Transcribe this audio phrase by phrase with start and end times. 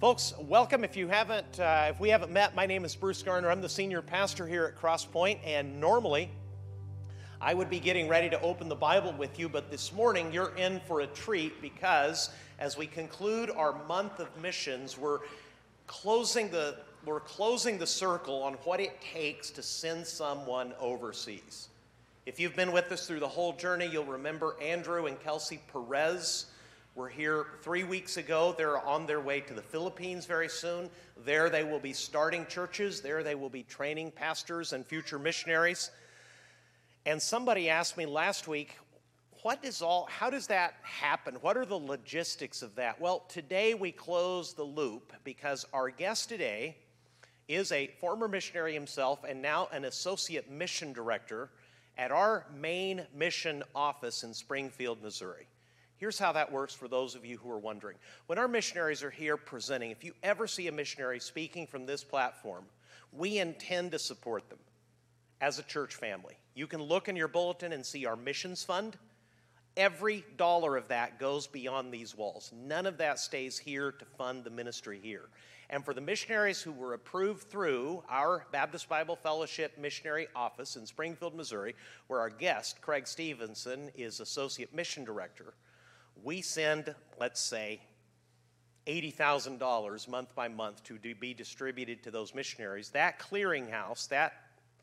[0.00, 0.84] Folks, welcome.
[0.84, 3.50] If you haven't, uh, if we haven't met, my name is Bruce Garner.
[3.50, 6.30] I'm the senior pastor here at Crosspoint, and normally
[7.40, 10.54] I would be getting ready to open the Bible with you, but this morning you're
[10.54, 12.30] in for a treat because
[12.60, 15.18] as we conclude our month of missions, we're
[15.88, 21.70] closing the we're closing the circle on what it takes to send someone overseas.
[22.24, 26.46] If you've been with us through the whole journey, you'll remember Andrew and Kelsey Perez
[26.98, 28.52] were here three weeks ago.
[28.58, 30.90] They're on their way to the Philippines very soon.
[31.24, 33.00] There they will be starting churches.
[33.00, 35.92] There they will be training pastors and future missionaries.
[37.06, 38.76] And somebody asked me last week,
[39.42, 41.36] what does all how does that happen?
[41.36, 43.00] What are the logistics of that?
[43.00, 46.76] Well, today we close the loop because our guest today
[47.46, 51.50] is a former missionary himself and now an associate mission director
[51.96, 55.46] at our main mission office in Springfield, Missouri.
[55.98, 57.96] Here's how that works for those of you who are wondering.
[58.26, 62.04] When our missionaries are here presenting, if you ever see a missionary speaking from this
[62.04, 62.64] platform,
[63.12, 64.58] we intend to support them
[65.40, 66.36] as a church family.
[66.54, 68.96] You can look in your bulletin and see our missions fund.
[69.76, 72.52] Every dollar of that goes beyond these walls.
[72.54, 75.28] None of that stays here to fund the ministry here.
[75.70, 80.86] And for the missionaries who were approved through our Baptist Bible Fellowship Missionary Office in
[80.86, 81.74] Springfield, Missouri,
[82.06, 85.54] where our guest, Craig Stevenson, is Associate Mission Director,
[86.22, 87.80] we send, let's say,
[88.86, 92.90] $80,000 month by month to be distributed to those missionaries.
[92.90, 94.32] That clearinghouse, that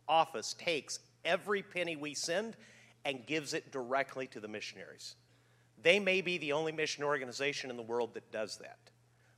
[0.07, 2.55] office takes every penny we send
[3.03, 5.15] and gives it directly to the missionaries.
[5.81, 8.79] They may be the only mission organization in the world that does that.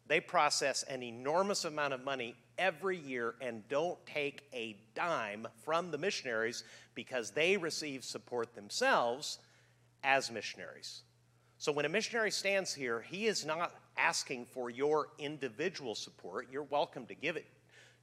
[0.06, 5.92] They process an enormous amount of money every year and don't take a dime from
[5.92, 6.64] the missionaries
[6.96, 9.40] because they receive support themselves
[10.04, 11.02] as missionaries.
[11.58, 16.48] So when a missionary stands here, he is not asking for your individual support.
[16.52, 17.48] You're welcome to give it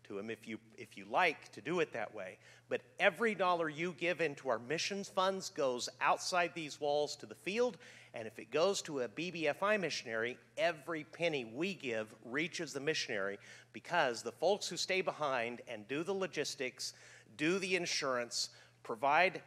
[0.09, 2.39] to him if you if you like to do it that way.
[2.69, 7.35] But every dollar you give into our missions funds goes outside these walls to the
[7.35, 7.79] field
[8.15, 13.39] and if it goes to a BBFI missionary, every penny we give reaches the missionary
[13.73, 16.93] because the folks who stay behind and do the logistics,
[17.37, 18.51] do the insurance,
[18.85, 19.43] provide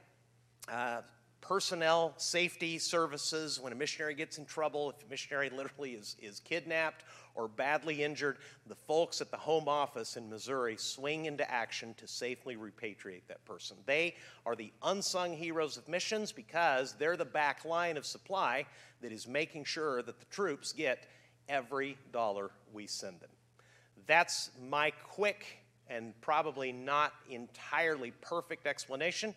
[0.70, 1.00] uh,
[1.42, 6.40] personnel safety services when a missionary gets in trouble, if a missionary literally is, is
[6.40, 7.04] kidnapped
[7.36, 12.08] or badly injured, the folks at the home office in Missouri swing into action to
[12.08, 13.78] safely repatriate that person.
[13.86, 14.16] They
[14.46, 18.66] are the unsung heroes of missions because they're the back line of supply
[19.02, 21.06] that is making sure that the troops get
[21.48, 23.30] every dollar we send them.
[24.08, 25.60] That's my quick
[25.90, 29.34] and probably not entirely perfect explanation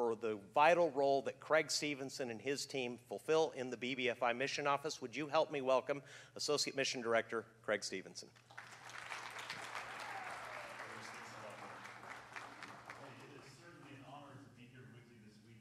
[0.00, 4.66] for the vital role that Craig Stevenson and his team fulfill in the BBFI Mission
[4.66, 5.02] Office.
[5.02, 6.00] Would you help me welcome
[6.36, 8.30] Associate Mission Director Craig Stevenson?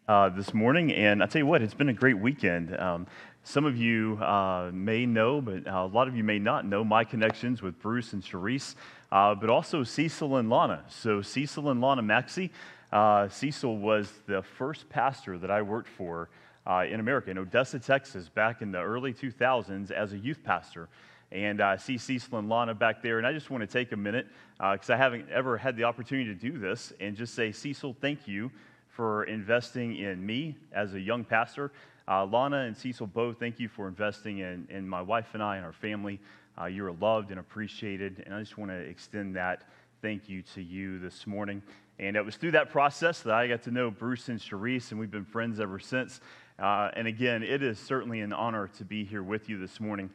[0.08, 2.80] Uh, this morning, and I tell you what, it's been a great weekend.
[2.80, 3.08] Um,
[3.44, 7.04] some of you uh, may know, but a lot of you may not know my
[7.04, 8.76] connections with Bruce and Charisse,
[9.12, 10.86] uh, but also Cecil and Lana.
[10.88, 12.52] So Cecil and Lana Maxey
[12.92, 16.30] uh, Cecil was the first pastor that I worked for
[16.66, 20.90] uh, in America, in Odessa, Texas, back in the early 2000s as a youth pastor.
[21.32, 23.98] And I see Cecil and Lana back there, and I just want to take a
[23.98, 27.52] minute because uh, I haven't ever had the opportunity to do this and just say,
[27.52, 28.52] Cecil, thank you
[28.88, 31.72] for investing in me as a young pastor.
[32.08, 35.58] Uh, Lana and Cecil both, thank you for investing in, in my wife and I
[35.58, 36.20] and our family.
[36.60, 39.62] Uh, you're loved and appreciated, and I just want to extend that
[40.02, 41.62] thank you to you this morning.
[42.00, 45.00] And it was through that process that I got to know Bruce and Charisse, and
[45.00, 46.22] we've been friends ever since.
[46.58, 50.10] Uh, and again, it is certainly an honor to be here with you this morning.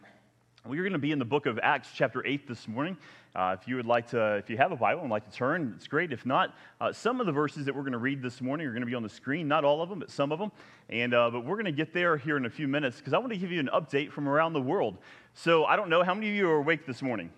[0.66, 2.96] We're going to be in the book of Acts, chapter 8, this morning.
[3.36, 5.74] Uh, if you would like to, if you have a Bible and like to turn,
[5.76, 6.10] it's great.
[6.10, 8.70] If not, uh, some of the verses that we're going to read this morning are
[8.70, 9.46] going to be on the screen.
[9.46, 10.52] Not all of them, but some of them.
[10.88, 13.18] And uh, but we're going to get there here in a few minutes because I
[13.18, 14.96] want to give you an update from around the world.
[15.34, 17.30] So I don't know how many of you are awake this morning.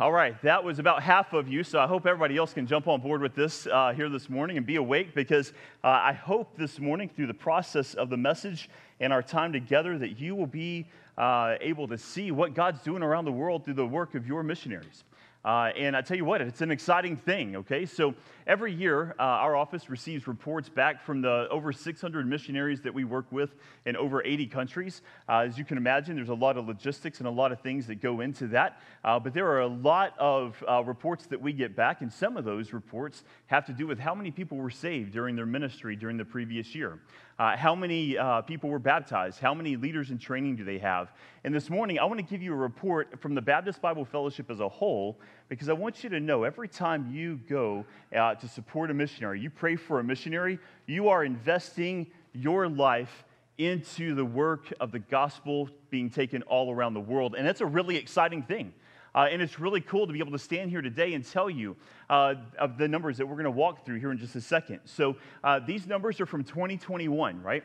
[0.00, 2.86] All right, that was about half of you, so I hope everybody else can jump
[2.86, 5.52] on board with this uh, here this morning and be awake because
[5.82, 9.98] uh, I hope this morning, through the process of the message and our time together,
[9.98, 10.86] that you will be
[11.16, 14.44] uh, able to see what God's doing around the world through the work of your
[14.44, 15.02] missionaries.
[15.44, 17.86] Uh, and I tell you what, it's an exciting thing, okay?
[17.86, 18.14] So
[18.46, 23.04] every year, uh, our office receives reports back from the over 600 missionaries that we
[23.04, 23.54] work with
[23.86, 25.02] in over 80 countries.
[25.28, 27.86] Uh, as you can imagine, there's a lot of logistics and a lot of things
[27.86, 28.80] that go into that.
[29.04, 32.36] Uh, but there are a lot of uh, reports that we get back, and some
[32.36, 35.94] of those reports have to do with how many people were saved during their ministry
[35.94, 36.98] during the previous year.
[37.38, 39.38] Uh, how many uh, people were baptized?
[39.38, 41.12] How many leaders in training do they have?
[41.44, 44.50] And this morning, I want to give you a report from the Baptist Bible Fellowship
[44.50, 48.48] as a whole because I want you to know every time you go uh, to
[48.48, 53.24] support a missionary, you pray for a missionary, you are investing your life
[53.56, 57.36] into the work of the gospel being taken all around the world.
[57.38, 58.72] And that's a really exciting thing.
[59.14, 61.76] Uh, and it's really cool to be able to stand here today and tell you
[62.10, 64.80] uh, of the numbers that we're going to walk through here in just a second.
[64.84, 67.64] So uh, these numbers are from 2021, right?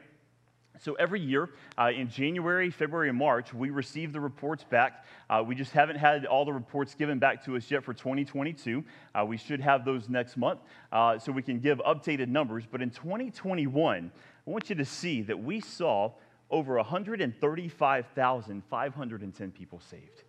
[0.80, 5.06] So every year uh, in January, February, and March, we receive the reports back.
[5.30, 8.84] Uh, we just haven't had all the reports given back to us yet for 2022.
[9.14, 10.62] Uh, we should have those next month
[10.92, 12.64] uh, so we can give updated numbers.
[12.70, 14.12] But in 2021,
[14.46, 16.12] I want you to see that we saw
[16.50, 20.24] over 135,510 people saved.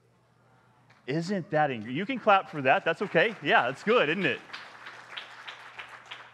[1.07, 1.97] Isn't that incredible?
[1.97, 2.83] You can clap for that.
[2.85, 3.35] That's okay.
[3.43, 4.41] Yeah, that's good, isn't it?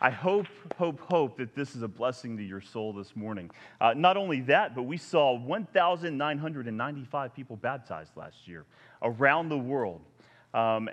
[0.03, 0.47] I hope,
[0.79, 3.51] hope, hope that this is a blessing to your soul this morning.
[3.81, 8.65] Uh, not only that, but we saw 1,995 people baptized last year
[9.03, 10.01] around the world.
[10.55, 10.89] Um,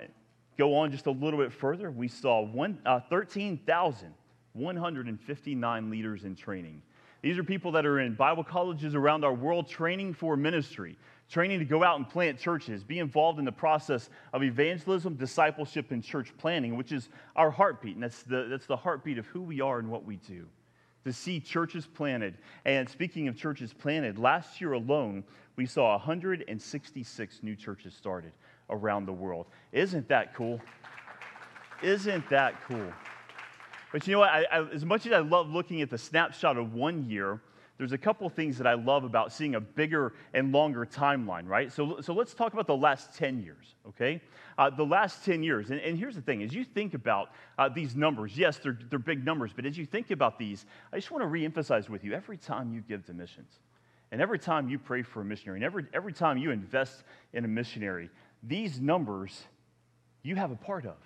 [0.58, 2.46] go on just a little bit further, we saw
[2.84, 6.82] uh, 13,159 leaders in training.
[7.22, 10.98] These are people that are in Bible colleges around our world training for ministry
[11.30, 15.90] training to go out and plant churches, be involved in the process of evangelism, discipleship,
[15.90, 17.94] and church planting, which is our heartbeat.
[17.94, 20.46] And that's the, that's the heartbeat of who we are and what we do.
[21.04, 22.34] To see churches planted.
[22.64, 25.24] And speaking of churches planted, last year alone,
[25.56, 28.32] we saw 166 new churches started
[28.70, 29.46] around the world.
[29.72, 30.60] Isn't that cool?
[31.82, 32.92] Isn't that cool?
[33.92, 34.30] But you know what?
[34.30, 37.40] I, I, as much as I love looking at the snapshot of one year,
[37.78, 41.72] there's a couple things that I love about seeing a bigger and longer timeline, right?
[41.72, 44.20] So, so let's talk about the last 10 years, okay?
[44.58, 45.70] Uh, the last 10 years.
[45.70, 48.98] And, and, here's the thing as you think about uh, these numbers, yes, they're, they're
[48.98, 52.14] big numbers, but as you think about these, I just want to reemphasize with you
[52.14, 53.52] every time you give to missions,
[54.10, 57.44] and every time you pray for a missionary, and every, every time you invest in
[57.44, 58.10] a missionary,
[58.42, 59.44] these numbers
[60.24, 60.96] you have a part of.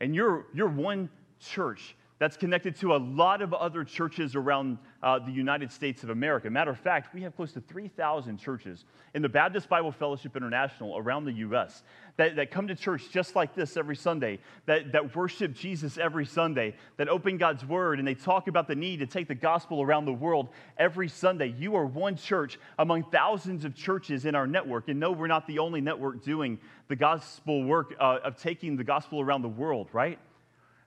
[0.00, 1.10] And you're, you're one
[1.40, 6.10] church that's connected to a lot of other churches around uh, the United States of
[6.10, 6.50] America.
[6.50, 8.84] Matter of fact, we have close to 3,000 churches
[9.14, 11.82] in the Baptist Bible Fellowship International around the U.S.
[12.18, 16.26] That, that come to church just like this every Sunday, that, that worship Jesus every
[16.26, 19.80] Sunday, that open God's Word, and they talk about the need to take the gospel
[19.80, 21.54] around the world every Sunday.
[21.58, 24.88] You are one church among thousands of churches in our network.
[24.88, 26.58] And no, we're not the only network doing
[26.88, 30.18] the gospel work uh, of taking the gospel around the world, right?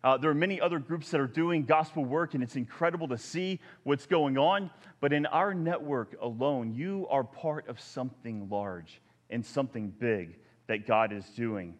[0.03, 3.17] Uh, there are many other groups that are doing gospel work, and it's incredible to
[3.17, 4.69] see what's going on.
[4.99, 10.35] But in our network alone, you are part of something large and something big
[10.67, 11.75] that God is doing.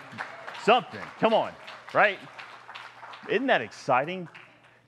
[0.62, 1.00] Something.
[1.18, 1.50] Come on,
[1.92, 2.18] right?
[3.28, 4.28] Isn't that exciting?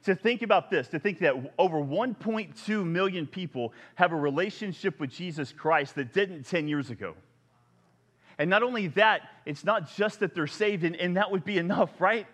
[0.04, 5.10] To think about this, to think that over 1.2 million people have a relationship with
[5.10, 7.14] Jesus Christ that didn't 10 years ago.
[8.38, 11.58] And not only that, it's not just that they're saved, and, and that would be
[11.58, 12.26] enough, right?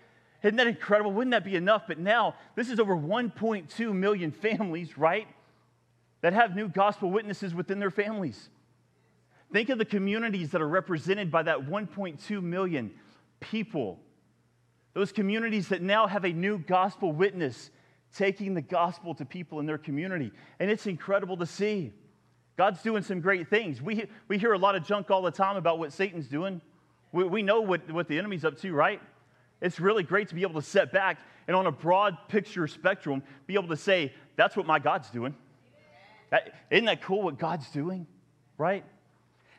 [0.42, 1.12] Isn't that incredible?
[1.12, 1.84] Wouldn't that be enough?
[1.88, 5.26] But now, this is over 1.2 million families, right?
[6.20, 8.50] That have new gospel witnesses within their families.
[9.52, 12.90] Think of the communities that are represented by that 1.2 million
[13.40, 13.98] people.
[14.94, 17.70] Those communities that now have a new gospel witness
[18.14, 20.32] taking the gospel to people in their community.
[20.58, 21.92] And it's incredible to see.
[22.56, 23.80] God's doing some great things.
[23.80, 26.60] We, we hear a lot of junk all the time about what Satan's doing.
[27.12, 29.00] We, we know what, what the enemy's up to, right?
[29.60, 33.22] It's really great to be able to set back and on a broad picture spectrum,
[33.46, 35.34] be able to say, that's what my God's doing.
[36.70, 38.06] Isn't that cool what God's doing,
[38.58, 38.84] right?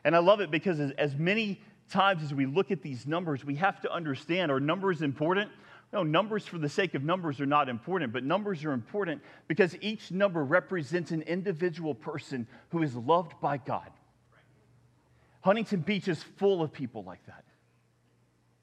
[0.04, 3.44] And I love it because as, as many times as we look at these numbers,
[3.44, 5.50] we have to understand are numbers important?
[5.92, 9.76] No, numbers for the sake of numbers are not important, but numbers are important because
[9.80, 13.90] each number represents an individual person who is loved by God.
[15.40, 17.44] Huntington Beach is full of people like that.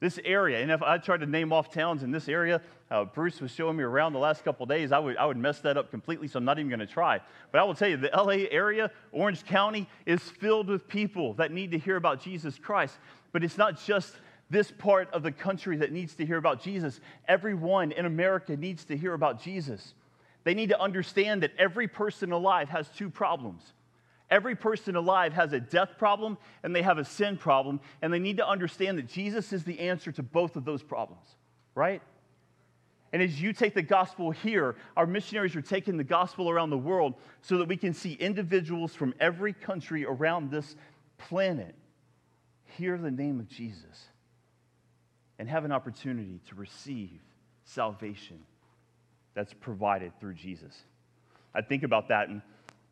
[0.00, 3.40] This area, and if I tried to name off towns in this area, uh, Bruce
[3.40, 5.90] was showing me around the last couple days, I would, I would mess that up
[5.90, 7.20] completely, so I'm not even going to try.
[7.50, 11.50] But I will tell you, the LA area, Orange County, is filled with people that
[11.50, 12.96] need to hear about Jesus Christ.
[13.32, 14.14] But it's not just
[14.50, 17.00] this part of the country that needs to hear about Jesus.
[17.26, 19.94] Everyone in America needs to hear about Jesus.
[20.44, 23.72] They need to understand that every person alive has two problems
[24.30, 28.18] Every person alive has a death problem and they have a sin problem, and they
[28.18, 31.36] need to understand that Jesus is the answer to both of those problems,
[31.74, 32.02] right?
[33.12, 36.78] And as you take the gospel here, our missionaries are taking the gospel around the
[36.78, 40.76] world so that we can see individuals from every country around this
[41.16, 41.74] planet
[42.76, 44.08] hear the name of Jesus
[45.38, 47.20] and have an opportunity to receive
[47.64, 48.38] salvation
[49.34, 50.82] that's provided through Jesus.
[51.54, 52.42] I think about that, and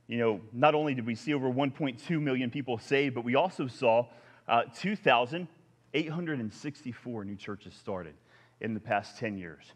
[0.09, 3.67] you know, not only did we see over 1.2 million people saved, but we also
[3.67, 4.07] saw
[4.49, 8.15] uh, 2,864 new churches started
[8.61, 9.73] in the past 10 years.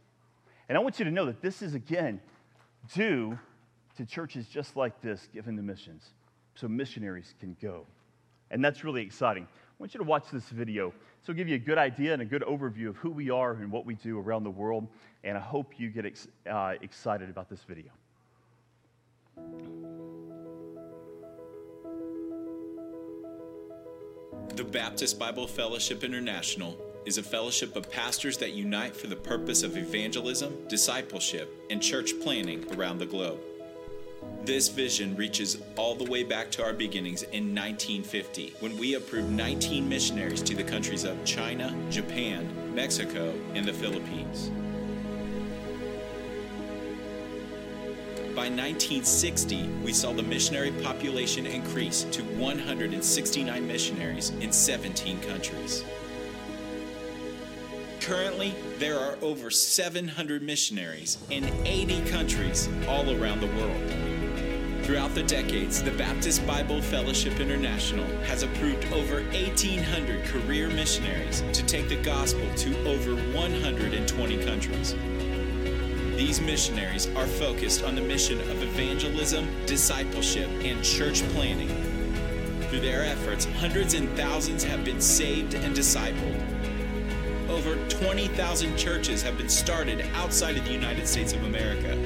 [0.69, 2.21] And I want you to know that this is, again,
[2.95, 3.39] due
[3.97, 6.11] to churches just like this given the missions
[6.55, 7.87] so missionaries can go.
[8.51, 9.45] And that's really exciting.
[9.45, 10.93] I want you to watch this video.
[11.23, 13.71] So, give you a good idea and a good overview of who we are and
[13.71, 14.89] what we do around the world.
[15.25, 17.91] And I hope you get ex- uh, excited about this video.
[24.57, 26.77] The Baptist Bible Fellowship International
[27.07, 32.13] is a fellowship of pastors that unite for the purpose of evangelism, discipleship, and church
[32.21, 33.39] planting around the globe.
[34.45, 39.31] This vision reaches all the way back to our beginnings in 1950 when we approved
[39.31, 44.51] 19 missionaries to the countries of China, Japan, Mexico, and the Philippines.
[48.41, 55.85] By 1960, we saw the missionary population increase to 169 missionaries in 17 countries.
[58.01, 64.87] Currently, there are over 700 missionaries in 80 countries all around the world.
[64.87, 71.63] Throughout the decades, the Baptist Bible Fellowship International has approved over 1,800 career missionaries to
[71.67, 74.95] take the gospel to over 120 countries.
[76.21, 81.71] These missionaries are focused on the mission of evangelism, discipleship, and church planting.
[82.69, 86.39] Through their efforts, hundreds and thousands have been saved and discipled
[87.49, 91.97] over 20,000 churches have been started outside of the United States of America.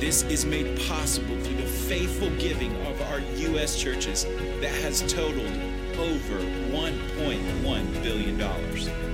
[0.00, 3.80] This is made possible through the faithful giving of our U.S.
[3.80, 4.24] churches
[4.60, 5.56] that has totaled
[5.98, 6.40] over
[6.74, 9.05] $1.1 billion.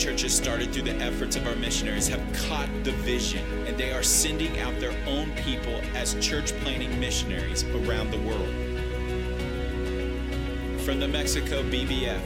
[0.00, 4.02] Churches started through the efforts of our missionaries have caught the vision and they are
[4.02, 8.48] sending out their own people as church planting missionaries around the world.
[10.86, 12.18] From the Mexico BBF,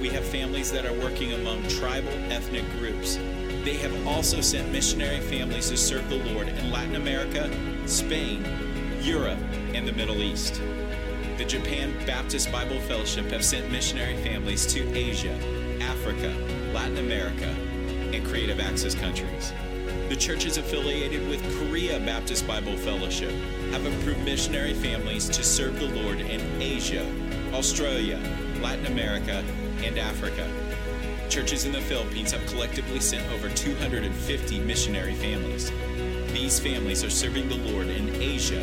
[0.00, 3.14] we have families that are working among tribal ethnic groups.
[3.62, 7.48] They have also sent missionary families to serve the Lord in Latin America,
[7.86, 8.44] Spain,
[9.02, 9.38] Europe,
[9.72, 10.60] and the Middle East.
[11.38, 15.38] The Japan Baptist Bible Fellowship have sent missionary families to Asia,
[15.80, 16.34] Africa,
[16.72, 17.48] Latin America,
[18.12, 19.52] and Creative Access countries.
[20.08, 23.32] The churches affiliated with Korea Baptist Bible Fellowship
[23.72, 27.06] have approved missionary families to serve the Lord in Asia,
[27.52, 28.18] Australia,
[28.60, 29.44] Latin America,
[29.82, 30.48] and Africa.
[31.28, 35.70] Churches in the Philippines have collectively sent over 250 missionary families.
[36.32, 38.62] These families are serving the Lord in Asia,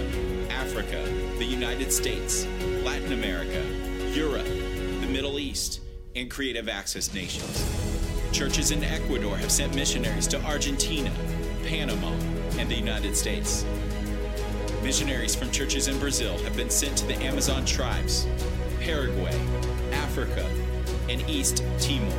[0.49, 1.01] Africa,
[1.37, 2.45] the United States,
[2.83, 3.63] Latin America,
[4.11, 5.81] Europe, the Middle East,
[6.15, 7.86] and Creative Access nations.
[8.37, 11.11] Churches in Ecuador have sent missionaries to Argentina,
[11.65, 12.11] Panama,
[12.59, 13.65] and the United States.
[14.83, 18.27] Missionaries from churches in Brazil have been sent to the Amazon tribes,
[18.79, 19.35] Paraguay,
[19.91, 20.47] Africa,
[21.09, 22.13] and East Timor.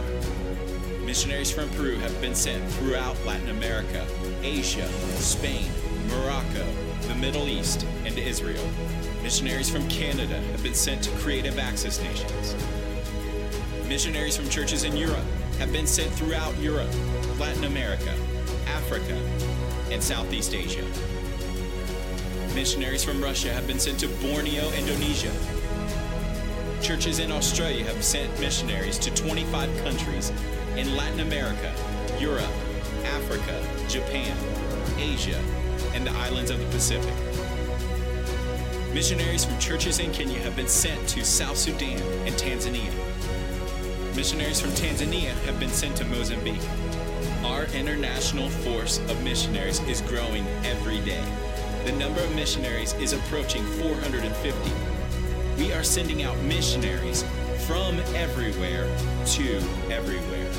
[1.05, 4.05] Missionaries from Peru have been sent throughout Latin America,
[4.43, 4.89] Asia,
[5.21, 5.71] Spain,
[6.09, 6.67] Morocco,
[7.03, 8.69] the Middle East, and Israel.
[9.23, 12.57] Missionaries from Canada have been sent to Creative Access nations.
[13.87, 15.25] Missionaries from churches in Europe
[15.59, 16.91] have been sent throughout Europe,
[17.39, 18.15] Latin America,
[18.67, 19.15] Africa,
[19.91, 20.85] and Southeast Asia.
[22.55, 25.33] Missionaries from Russia have been sent to Borneo, Indonesia,
[26.83, 30.31] Churches in Australia have sent missionaries to 25 countries
[30.77, 31.75] in Latin America,
[32.21, 32.51] Europe,
[33.05, 34.37] Africa, Japan,
[34.97, 35.39] Asia,
[35.93, 37.13] and the islands of the Pacific.
[38.95, 43.08] Missionaries from churches in Kenya have been sent to South Sudan and Tanzania.
[44.19, 46.61] Missionaries from Tanzania have been sent to Mozambique.
[47.45, 51.25] Our international force of missionaries is growing every day.
[51.85, 54.99] The number of missionaries is approaching 450
[55.59, 57.25] we are sending out missionaries
[57.67, 58.87] from everywhere
[59.27, 59.57] to
[59.91, 60.51] everywhere.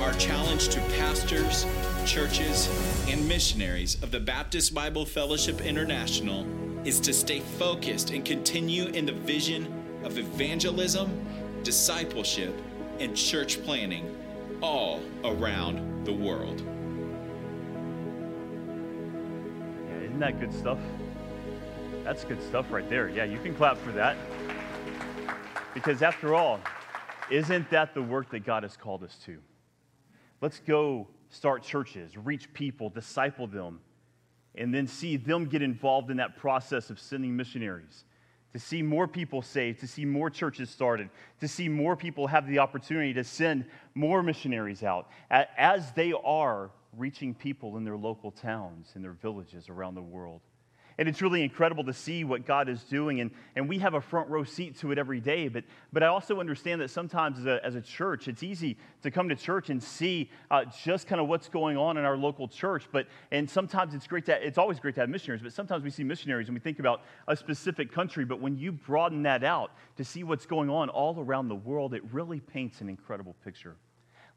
[0.00, 1.64] Our challenge to pastors,
[2.04, 2.68] churches,
[3.08, 6.44] and missionaries of the Baptist Bible Fellowship International
[6.84, 11.23] is to stay focused and continue in the vision of evangelism,
[11.64, 12.54] discipleship,
[13.00, 14.16] and church planting
[14.62, 16.60] all around the world.
[19.88, 20.78] Yeah, isn't that good stuff?
[22.04, 23.08] That's good stuff right there.
[23.08, 24.16] Yeah, you can clap for that.
[25.72, 26.60] Because after all,
[27.30, 29.38] isn't that the work that God has called us to?
[30.40, 33.80] Let's go start churches, reach people, disciple them,
[34.54, 38.04] and then see them get involved in that process of sending missionaries,
[38.54, 42.46] to see more people saved, to see more churches started, to see more people have
[42.46, 48.30] the opportunity to send more missionaries out as they are reaching people in their local
[48.30, 50.40] towns, in their villages around the world.
[50.96, 53.20] And it's really incredible to see what God is doing.
[53.20, 55.48] And, and we have a front row seat to it every day.
[55.48, 59.10] But, but I also understand that sometimes as a, as a church, it's easy to
[59.10, 62.46] come to church and see uh, just kind of what's going on in our local
[62.46, 62.88] church.
[62.92, 65.90] But, and sometimes it's great to, it's always great to have missionaries, but sometimes we
[65.90, 68.24] see missionaries and we think about a specific country.
[68.24, 71.94] But when you broaden that out to see what's going on all around the world,
[71.94, 73.74] it really paints an incredible picture.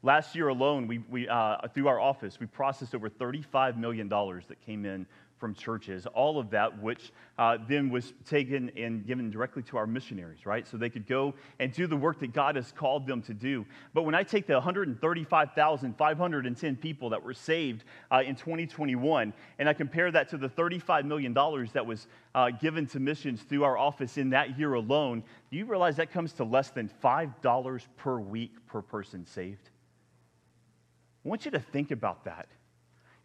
[0.02, 4.64] Last year alone, we, we, uh, through our office, we processed over $35 million that
[4.64, 5.06] came in
[5.38, 9.86] from churches, all of that which uh, then was taken and given directly to our
[9.86, 10.66] missionaries, right?
[10.66, 13.64] So they could go and do the work that God has called them to do.
[13.94, 19.72] But when I take the 135,510 people that were saved uh, in 2021, and I
[19.72, 21.32] compare that to the $35 million
[21.72, 25.64] that was uh, given to missions through our office in that year alone, do you
[25.64, 29.70] realize that comes to less than $5 per week per person saved?
[31.24, 32.48] I want you to think about that.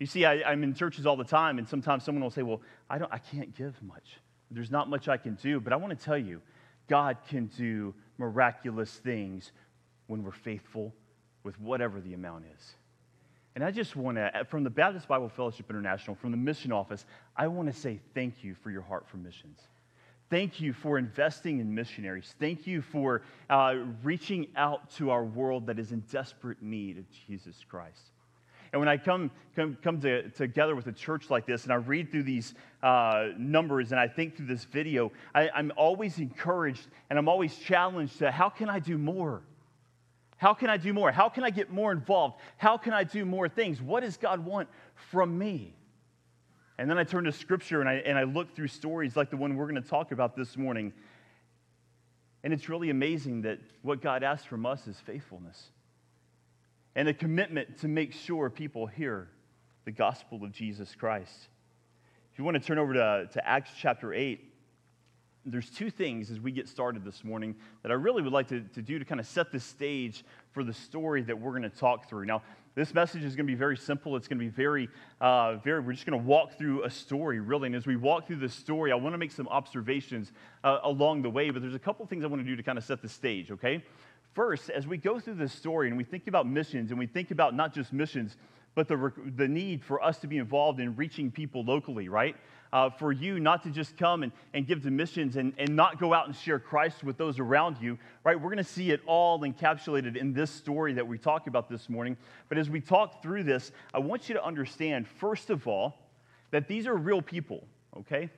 [0.03, 2.59] You see, I, am in churches all the time, and sometimes someone will say, Well,
[2.89, 4.19] I, don't, I can't give much.
[4.51, 5.61] There's not much I can do.
[5.61, 6.41] But I want to tell you,
[6.89, 9.53] God can do miraculous things
[10.07, 10.93] when we're faithful
[11.45, 12.73] with whatever the amount is.
[13.55, 17.05] And I just want to, from the Baptist Bible Fellowship International, from the mission office,
[17.37, 19.61] I want to say thank you for your heart for missions.
[20.29, 22.35] Thank you for investing in missionaries.
[22.41, 27.05] Thank you for uh, reaching out to our world that is in desperate need of
[27.25, 28.12] Jesus Christ.
[28.73, 31.75] And when I come, come, come to, together with a church like this and I
[31.75, 36.87] read through these uh, numbers and I think through this video, I, I'm always encouraged
[37.11, 39.43] and I'm always challenged to how can I do more?
[40.37, 41.11] How can I do more?
[41.11, 42.39] How can I get more involved?
[42.57, 43.79] How can I do more things?
[43.79, 44.67] What does God want
[45.11, 45.75] from me?
[46.79, 49.37] And then I turn to scripture and I, and I look through stories like the
[49.37, 50.93] one we're going to talk about this morning.
[52.43, 55.69] And it's really amazing that what God asks from us is faithfulness
[56.95, 59.27] and a commitment to make sure people hear
[59.85, 61.47] the gospel of Jesus Christ.
[62.31, 64.53] If you want to turn over to, to Acts chapter 8,
[65.45, 68.61] there's two things as we get started this morning that I really would like to,
[68.61, 71.69] to do to kind of set the stage for the story that we're going to
[71.69, 72.25] talk through.
[72.25, 72.41] Now,
[72.75, 74.15] this message is going to be very simple.
[74.15, 74.89] It's going to be very,
[75.21, 77.67] uh, very, we're just going to walk through a story, really.
[77.67, 80.31] And as we walk through this story, I want to make some observations
[80.63, 82.77] uh, along the way, but there's a couple things I want to do to kind
[82.77, 83.83] of set the stage, okay?
[84.33, 87.31] First, as we go through this story and we think about missions and we think
[87.31, 88.35] about not just missions,
[88.75, 92.35] but the, the need for us to be involved in reaching people locally, right?
[92.71, 95.99] Uh, for you not to just come and, and give to missions and, and not
[95.99, 98.35] go out and share Christ with those around you, right?
[98.35, 101.87] We're going to see it all encapsulated in this story that we talk about this
[101.87, 102.17] morning.
[102.49, 105.99] But as we talk through this, I want you to understand, first of all,
[106.49, 108.31] that these are real people, okay?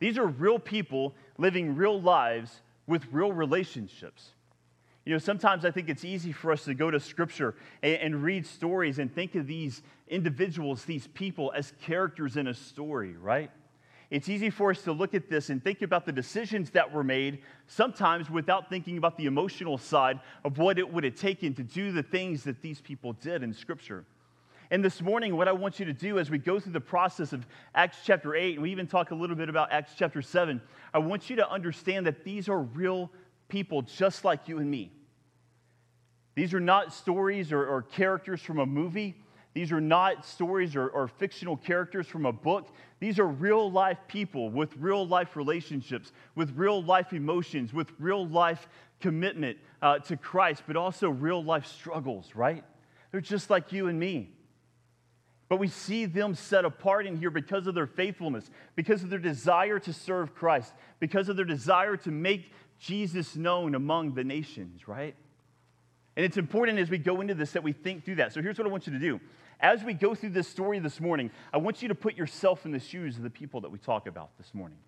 [0.00, 4.30] These are real people living real lives with real relationships.
[5.04, 8.22] You know, sometimes I think it's easy for us to go to Scripture and, and,
[8.22, 13.50] read stories and think of these individuals, these people, as characters in a story, right?
[14.10, 17.04] It's easy for us to look at this and think about the decisions that were
[17.04, 21.62] made, sometimes without thinking about the emotional side of what it would have taken to
[21.62, 24.04] do the things that these people did in Scripture.
[24.70, 27.34] And this morning, what I want you to do as we go through the process
[27.34, 30.62] of Acts chapter 8, and we even talk a little bit about Acts chapter 7,
[30.94, 33.10] I want you to understand that these are real
[33.48, 34.90] people just like you and me.
[36.34, 39.14] These are not stories or, or characters from a movie.
[39.54, 42.74] These are not stories or, or, fictional characters from a book.
[42.98, 48.26] These are real life people with real life relationships, with real life emotions, with real
[48.26, 48.66] life
[49.00, 52.64] commitment uh, to Christ, but also real life struggles, right?
[53.12, 54.30] They're just like you and me.
[55.48, 59.20] But we see them set apart in here because of their faithfulness, because of their
[59.20, 64.88] desire to serve Christ, because of their desire to make Jesus known among the nations,
[64.88, 65.14] right?
[66.16, 68.32] And it's important as we go into this that we think through that.
[68.32, 69.20] So here's what I want you to do.
[69.60, 72.72] As we go through this story this morning, I want you to put yourself in
[72.72, 74.78] the shoes of the people that we talk about this morning.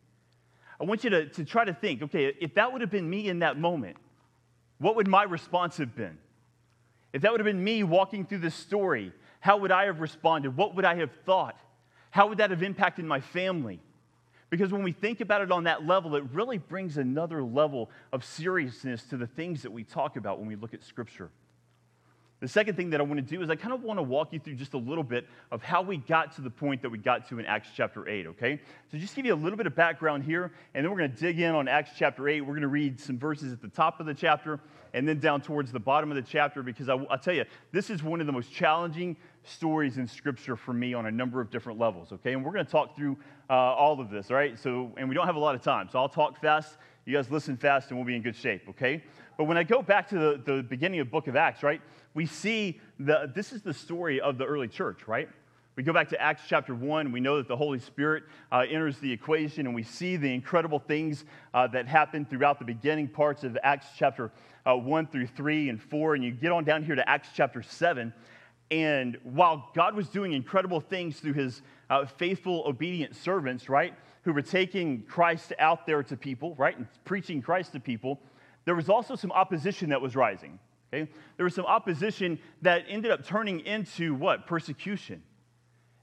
[0.80, 3.28] I want you to, to try to think okay, if that would have been me
[3.28, 3.96] in that moment,
[4.78, 6.18] what would my response have been?
[7.12, 10.56] If that would have been me walking through this story, how would I have responded?
[10.56, 11.58] What would I have thought?
[12.10, 13.80] How would that have impacted my family?
[14.48, 18.24] Because when we think about it on that level, it really brings another level of
[18.24, 21.30] seriousness to the things that we talk about when we look at Scripture.
[22.38, 24.35] The second thing that I want to do is I kind of want to walk
[24.35, 26.98] you through just a little bit of how we got to the point that we
[26.98, 28.61] got to in Acts chapter 8, okay?
[28.92, 31.16] So just give you a little bit of background here, and then we're going to
[31.16, 32.42] dig in on Acts chapter 8.
[32.42, 34.61] We're going to read some verses at the top of the chapter
[34.92, 37.88] and then down towards the bottom of the chapter because I, I tell you, this
[37.88, 39.16] is one of the most challenging
[39.48, 42.32] stories in Scripture for me on a number of different levels, okay?
[42.32, 43.16] And we're going to talk through
[43.48, 44.59] uh, all of this, all right?
[44.59, 46.76] So, and we don't have a lot of time, so I'll talk fast.
[47.04, 49.02] You guys listen fast, and we'll be in good shape, okay?
[49.38, 51.80] But when I go back to the, the beginning of book of Acts, right,
[52.14, 55.28] we see that this is the story of the early church, right?
[55.76, 57.12] We go back to Acts chapter 1.
[57.12, 60.78] We know that the Holy Spirit uh, enters the equation, and we see the incredible
[60.78, 64.32] things uh, that happen throughout the beginning parts of Acts chapter
[64.64, 66.14] uh, 1 through 3 and 4.
[66.14, 68.11] And you get on down here to Acts chapter 7.
[68.70, 74.33] And while God was doing incredible things through his uh, faithful, obedient servants, right, who
[74.33, 78.20] were taking Christ out there to people, right, and preaching Christ to people,
[78.64, 80.59] there was also some opposition that was rising.
[80.92, 81.11] Okay?
[81.37, 84.46] There was some opposition that ended up turning into what?
[84.46, 85.22] Persecution.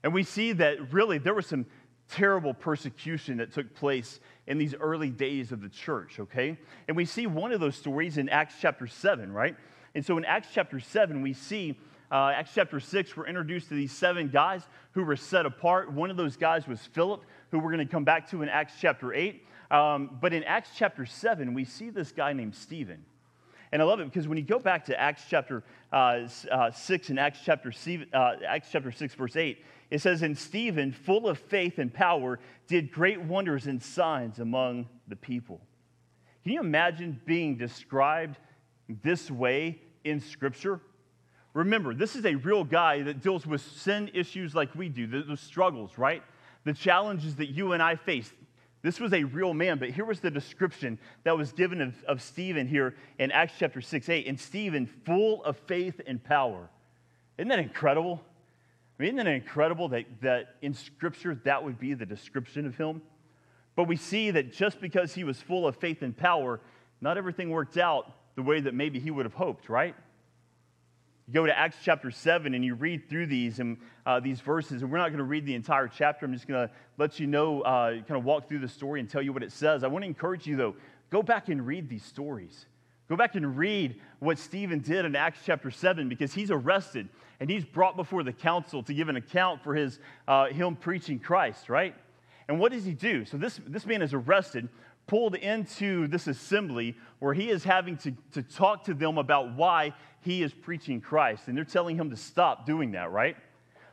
[0.03, 1.65] And we see that really there was some
[2.09, 6.57] terrible persecution that took place in these early days of the church, okay?
[6.87, 9.55] And we see one of those stories in Acts chapter 7, right?
[9.95, 11.79] And so in Acts chapter 7, we see
[12.13, 15.91] uh, Acts chapter 6, we're introduced to these seven guys who were set apart.
[15.91, 18.75] One of those guys was Philip, who we're going to come back to in Acts
[18.79, 19.43] chapter 8.
[19.71, 23.03] Um, but in Acts chapter 7, we see this guy named Stephen.
[23.71, 27.09] And I love it because when you go back to Acts chapter uh, uh, 6
[27.09, 27.73] and Acts chapter,
[28.13, 32.39] uh, Acts chapter 6, verse 8, it says, And Stephen, full of faith and power,
[32.67, 35.61] did great wonders and signs among the people.
[36.43, 38.37] Can you imagine being described
[39.01, 40.79] this way in Scripture?
[41.53, 45.21] Remember, this is a real guy that deals with sin issues like we do, the,
[45.21, 46.23] the struggles, right?
[46.63, 48.31] The challenges that you and I face.
[48.81, 52.21] This was a real man, but here was the description that was given of, of
[52.21, 54.27] Stephen here in Acts chapter 6 8.
[54.27, 56.69] And Stephen, full of faith and power.
[57.37, 58.21] Isn't that incredible?
[58.99, 62.75] I mean, isn't it incredible that, that in Scripture that would be the description of
[62.75, 63.01] him?
[63.75, 66.59] But we see that just because he was full of faith and power,
[66.99, 69.95] not everything worked out the way that maybe he would have hoped, right?
[71.27, 74.81] You go to Acts chapter 7 and you read through these and uh, these verses,
[74.81, 76.25] and we're not going to read the entire chapter.
[76.25, 79.09] I'm just going to let you know, uh, kind of walk through the story and
[79.09, 79.85] tell you what it says.
[79.85, 80.75] I want to encourage you, though,
[81.09, 82.65] go back and read these stories.
[83.07, 87.07] Go back and read what Stephen did in Acts chapter 7 because he's arrested
[87.39, 91.19] and he's brought before the council to give an account for his, uh, him preaching
[91.19, 91.95] Christ, right?
[92.49, 93.23] And what does he do?
[93.23, 94.67] So this, this man is arrested,
[95.07, 99.93] pulled into this assembly where he is having to, to talk to them about why
[100.23, 101.47] he is preaching Christ.
[101.47, 103.35] And they're telling him to stop doing that, right?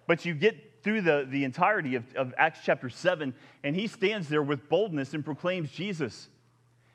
[0.06, 4.28] But you get through the, the entirety of, of Acts chapter 7, and he stands
[4.28, 6.28] there with boldness and proclaims Jesus.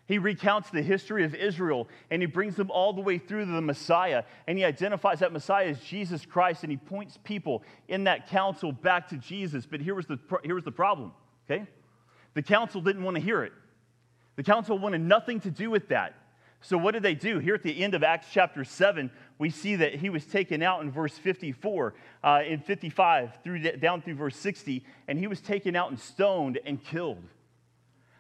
[0.08, 3.52] He recounts the history of Israel and he brings them all the way through to
[3.52, 4.24] the Messiah.
[4.46, 8.72] And he identifies that Messiah as Jesus Christ and he points people in that council
[8.72, 9.66] back to Jesus.
[9.66, 11.12] But here was the, here was the problem,
[11.50, 11.66] okay?
[12.36, 13.54] The council didn't want to hear it.
[14.36, 16.14] The council wanted nothing to do with that.
[16.66, 17.38] So, what did they do?
[17.38, 20.82] Here at the end of Acts chapter 7, we see that he was taken out
[20.82, 25.76] in verse 54, uh, in 55, through, down through verse 60, and he was taken
[25.76, 27.22] out and stoned and killed.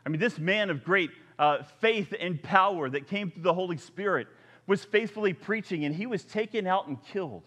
[0.05, 3.77] I mean, this man of great uh, faith and power that came through the Holy
[3.77, 4.27] Spirit
[4.67, 7.41] was faithfully preaching, and he was taken out and killed.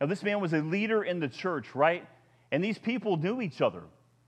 [0.00, 2.08] Now, this man was a leader in the church, right?
[2.50, 3.82] And these people knew each other.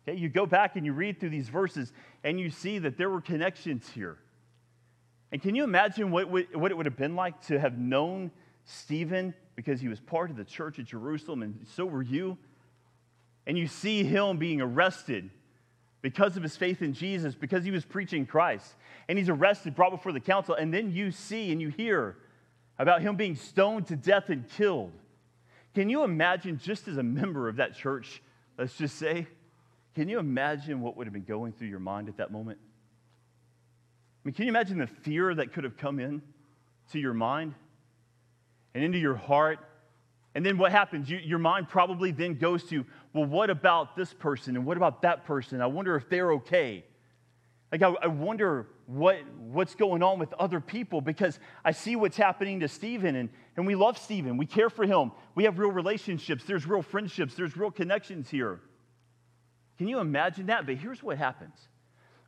[0.07, 1.91] Okay, you go back and you read through these verses,
[2.23, 4.19] and you see that there were connections here.
[5.33, 8.31] And can you imagine what, what it would have been like to have known
[8.65, 12.39] Stephen because he was part of the church at Jerusalem and so were you?
[13.47, 15.31] And you see him being arrested
[16.03, 18.75] because of his faith in Jesus, because he was preaching Christ.
[19.09, 22.17] And he's arrested, brought before the council, and then you see and you hear
[22.79, 24.93] about him being stoned to death and killed.
[25.75, 28.23] Can you imagine, just as a member of that church,
[28.57, 29.27] let's just say,
[29.95, 32.59] can you imagine what would have been going through your mind at that moment?
[34.27, 36.21] Mean, can you imagine the fear that could have come in
[36.91, 37.55] to your mind
[38.75, 39.61] and into your heart?
[40.35, 41.09] And then what happens?
[41.09, 45.03] You, your mind probably then goes to, well, what about this person and what about
[45.03, 45.61] that person?
[45.61, 46.85] I wonder if they're okay.
[47.71, 52.17] Like, I, I wonder what, what's going on with other people because I see what's
[52.17, 54.37] happening to Stephen, and, and we love Stephen.
[54.37, 55.13] We care for him.
[55.37, 56.43] We have real relationships.
[56.43, 57.37] There's real friendships.
[57.37, 58.59] There's real connections here.
[59.79, 60.67] Can you imagine that?
[60.67, 61.69] But here's what happens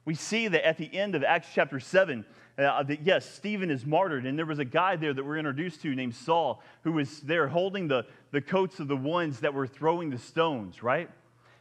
[0.08, 2.24] we see that at the end of Acts chapter 7,
[2.56, 5.82] uh, that yes, Stephen is martyred, and there was a guy there that we're introduced
[5.82, 9.66] to named Saul who was there holding the, the coats of the ones that were
[9.66, 11.10] throwing the stones, right?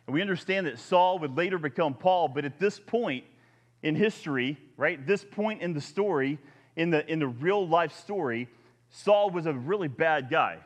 [0.06, 3.26] And we understand that Saul would later become Paul, but at this point
[3.84, 6.40] in history, right, this point in the story,
[6.78, 8.48] in the, in the real life story,
[8.92, 10.58] Saul was a really bad guy.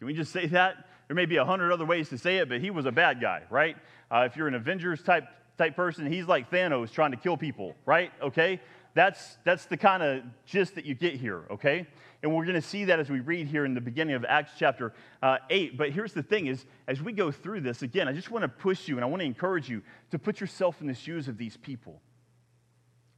[0.00, 0.86] Can we just say that?
[1.08, 3.22] There may be a hundred other ways to say it, but he was a bad
[3.22, 3.78] guy, right?
[4.10, 5.24] Uh, if you're an Avengers type
[5.58, 6.10] type person.
[6.10, 8.12] He's like Thanos trying to kill people, right?
[8.22, 8.60] Okay?
[8.94, 11.86] that's, that's the kind of gist that you get here, okay?
[12.22, 14.52] And we're going to see that as we read here in the beginning of Acts
[14.58, 15.78] chapter uh, 8.
[15.78, 18.48] But here's the thing is, as we go through this, again, I just want to
[18.48, 21.38] push you and I want to encourage you to put yourself in the shoes of
[21.38, 22.00] these people.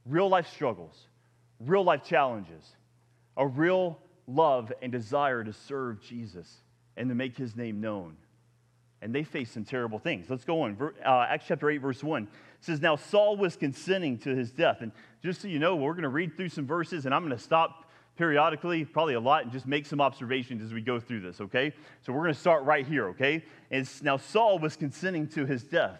[0.05, 1.07] Real life struggles,
[1.59, 2.75] real life challenges,
[3.37, 6.61] a real love and desire to serve Jesus
[6.95, 8.15] and to make his name known.
[9.05, 10.31] And they face some terrible things.
[10.31, 10.75] Let's go on.
[11.05, 12.27] Uh, Acts chapter 8, verse 1
[12.59, 14.77] says, Now Saul was consenting to his death.
[14.81, 14.91] And
[15.21, 17.41] just so you know, we're going to read through some verses, and I'm going to
[17.43, 17.87] stop
[18.17, 21.71] periodically, probably a lot, and just make some observations as we go through this, okay?
[22.01, 23.43] So we're going to start right here, okay?
[23.69, 25.99] And now Saul was consenting to his death.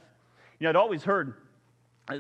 [0.57, 1.35] You know, I'd always heard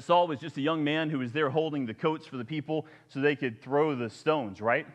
[0.01, 2.85] Saul was just a young man who was there holding the coats for the people
[3.07, 4.85] so they could throw the stones, right?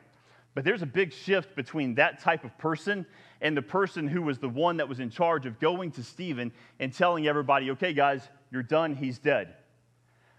[0.55, 3.07] But there's a big shift between that type of person
[3.41, 6.53] and the person who was the one that was in charge of going to Stephen
[6.79, 9.55] and telling everybody, okay, guys, you're done, he's dead.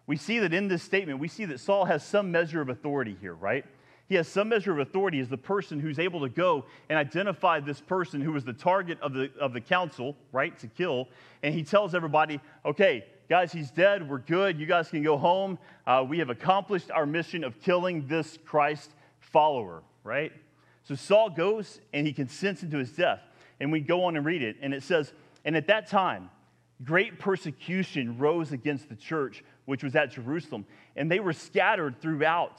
[0.08, 3.16] We see that in this statement, we see that Saul has some measure of authority
[3.22, 3.66] here, right?
[4.10, 7.62] He has some measure of authority as the person who's able to go and identify
[7.62, 11.08] this person who was the target of the, of the council, right, to kill.
[11.44, 14.10] And he tells everybody, okay, guys, he's dead.
[14.10, 14.60] We're good.
[14.60, 15.58] You guys can go home.
[15.88, 20.34] Uh, we have accomplished our mission of killing this Christ follower, right?
[20.84, 23.22] So Saul goes and he consents into his death.
[23.60, 24.58] And we go on and read it.
[24.62, 25.13] And it says,
[25.46, 26.30] And at that time,
[26.84, 30.65] great persecution rose against the church, which was at Jerusalem.
[30.96, 32.58] And they were scattered throughout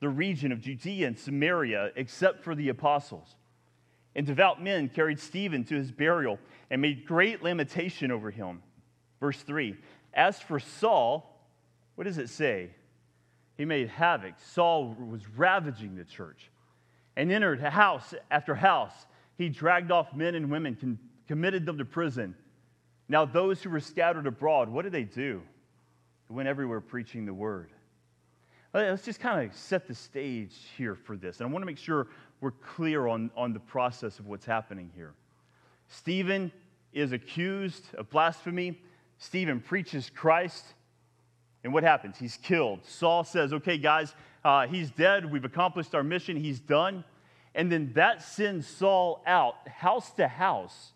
[0.00, 3.34] the region of Judea and Samaria, except for the apostles.
[4.14, 6.38] And devout men carried Stephen to his burial
[6.70, 8.62] and made great lamentation over him.
[9.20, 9.76] Verse 3
[10.14, 11.38] As for Saul,
[11.96, 12.70] what does it say?
[13.56, 14.34] He made havoc.
[14.38, 16.50] Saul was ravaging the church
[17.16, 19.06] and entered house after house.
[19.38, 20.98] He dragged off men and women, con-
[21.28, 22.34] committed them to prison.
[23.08, 25.42] Now, those who were scattered abroad, what did they do?
[26.28, 27.70] They went everywhere preaching the word.
[28.74, 31.40] Let's just kind of set the stage here for this.
[31.40, 32.08] And I want to make sure
[32.40, 35.14] we're clear on, on the process of what's happening here.
[35.88, 36.52] Stephen
[36.92, 38.78] is accused of blasphemy.
[39.18, 40.64] Stephen preaches Christ.
[41.64, 42.18] And what happens?
[42.18, 42.84] He's killed.
[42.84, 44.14] Saul says, okay, guys,
[44.46, 45.28] uh, he's dead.
[45.28, 46.36] We've accomplished our mission.
[46.36, 47.02] He's done.
[47.56, 50.92] And then that sends Saul out, house to house.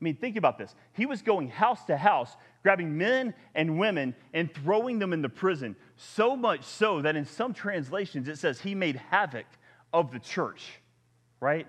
[0.00, 0.74] I mean, think about this.
[0.94, 5.76] He was going house to house, grabbing men and women and throwing them into prison.
[5.96, 9.44] So much so that in some translations it says he made havoc
[9.92, 10.72] of the church,
[11.40, 11.66] right?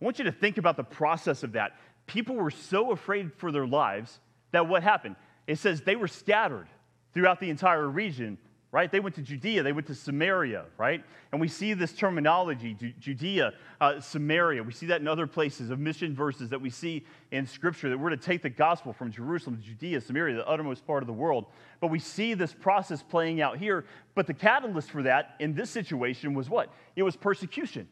[0.00, 1.72] I want you to think about the process of that.
[2.06, 4.20] People were so afraid for their lives
[4.52, 5.16] that what happened?
[5.48, 6.68] It says they were scattered
[7.12, 8.38] throughout the entire region
[8.74, 8.90] right?
[8.90, 11.04] They went to Judea, they went to Samaria, right?
[11.30, 14.64] And we see this terminology, Judea, uh, Samaria.
[14.64, 17.96] We see that in other places of mission verses that we see in Scripture that
[17.96, 21.12] we're to take the gospel from Jerusalem to Judea, Samaria, the uttermost part of the
[21.12, 21.46] world.
[21.80, 23.84] But we see this process playing out here.
[24.16, 26.74] But the catalyst for that in this situation was what?
[26.96, 27.86] It was persecution.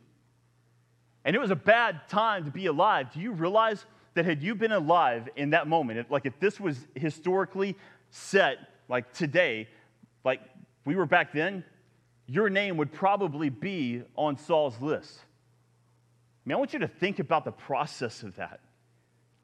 [1.24, 3.12] And it was a bad time to be alive.
[3.12, 6.88] Do you realize that had you been alive in that moment, like if this was
[6.96, 7.76] historically
[8.10, 9.68] set, like today,
[10.24, 10.40] like
[10.84, 11.64] we were back then,
[12.26, 15.18] your name would probably be on Saul's list.
[16.44, 18.60] I mean, I want you to think about the process of that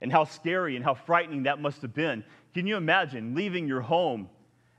[0.00, 2.24] and how scary and how frightening that must have been.
[2.54, 4.28] Can you imagine leaving your home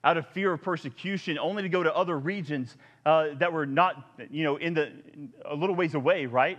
[0.04, 4.19] out of fear of persecution only to go to other regions uh, that were not,
[4.32, 4.91] you know, in the,
[5.45, 6.58] a little ways away, right?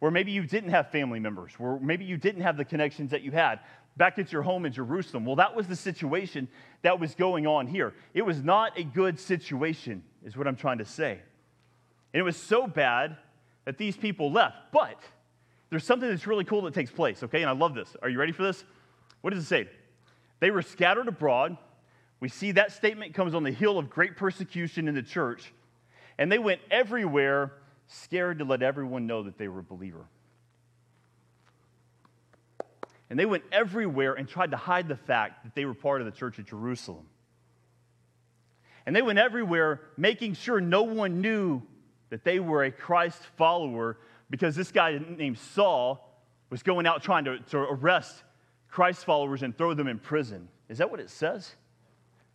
[0.00, 3.22] Where maybe you didn't have family members, where maybe you didn't have the connections that
[3.22, 3.60] you had
[3.96, 5.24] back at your home in Jerusalem.
[5.24, 6.48] Well, that was the situation
[6.82, 7.94] that was going on here.
[8.12, 11.12] It was not a good situation, is what I'm trying to say.
[12.12, 13.16] And it was so bad
[13.64, 14.56] that these people left.
[14.72, 14.98] But
[15.70, 17.40] there's something that's really cool that takes place, okay?
[17.40, 17.96] And I love this.
[18.02, 18.64] Are you ready for this?
[19.20, 19.68] What does it say?
[20.40, 21.56] They were scattered abroad.
[22.20, 25.52] We see that statement comes on the hill of great persecution in the church.
[26.18, 27.52] And they went everywhere,
[27.86, 30.06] scared to let everyone know that they were a believer.
[33.14, 36.04] And they went everywhere and tried to hide the fact that they were part of
[36.04, 37.06] the church at Jerusalem.
[38.86, 41.62] And they went everywhere making sure no one knew
[42.10, 43.98] that they were a Christ follower
[44.30, 46.12] because this guy named Saul
[46.50, 48.20] was going out trying to, to arrest
[48.68, 50.48] Christ followers and throw them in prison.
[50.68, 51.54] Is that what it says?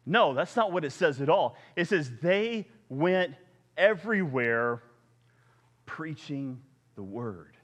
[0.06, 1.58] No, that's not what it says at all.
[1.76, 3.36] It says they went
[3.76, 4.82] everywhere
[5.86, 6.62] preaching
[6.96, 7.58] the word.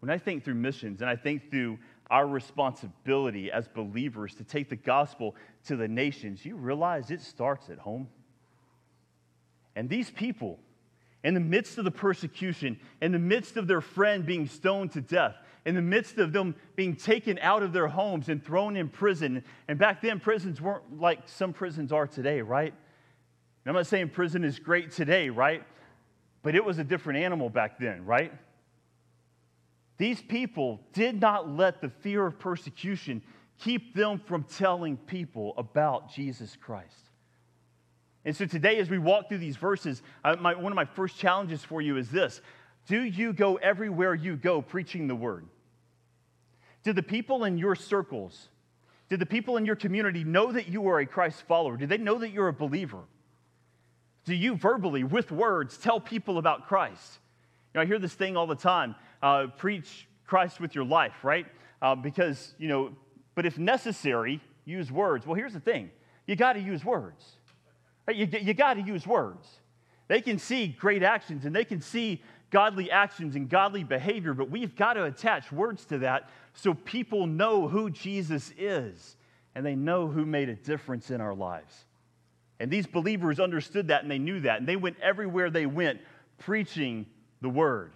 [0.00, 1.78] When I think through missions and I think through
[2.10, 5.36] our responsibility as believers to take the gospel
[5.66, 8.08] to the nations, you realize it starts at home.
[9.76, 10.58] And these people,
[11.22, 15.00] in the midst of the persecution, in the midst of their friend being stoned to
[15.00, 18.88] death, in the midst of them being taken out of their homes and thrown in
[18.88, 22.74] prison, and back then prisons weren't like some prisons are today, right?
[23.66, 25.62] I'm not saying prison is great today, right?
[26.42, 28.32] But it was a different animal back then, right?
[30.00, 33.20] These people did not let the fear of persecution
[33.58, 37.10] keep them from telling people about Jesus Christ.
[38.24, 41.18] And so today, as we walk through these verses, uh, my, one of my first
[41.18, 42.40] challenges for you is this
[42.86, 45.44] Do you go everywhere you go preaching the word?
[46.82, 48.48] Do the people in your circles,
[49.10, 51.76] did the people in your community know that you are a Christ follower?
[51.76, 53.02] Do they know that you're a believer?
[54.24, 57.18] Do you verbally, with words, tell people about Christ?
[57.74, 61.24] You know, I hear this thing all the time uh, preach Christ with your life,
[61.24, 61.46] right?
[61.82, 62.92] Uh, because, you know,
[63.34, 65.26] but if necessary, use words.
[65.26, 65.90] Well, here's the thing
[66.26, 67.24] you got to use words.
[68.06, 68.16] Right?
[68.16, 69.48] You, you got to use words.
[70.08, 74.50] They can see great actions and they can see godly actions and godly behavior, but
[74.50, 79.16] we've got to attach words to that so people know who Jesus is
[79.54, 81.84] and they know who made a difference in our lives.
[82.58, 86.00] And these believers understood that and they knew that, and they went everywhere they went
[86.38, 87.06] preaching
[87.40, 87.92] the word.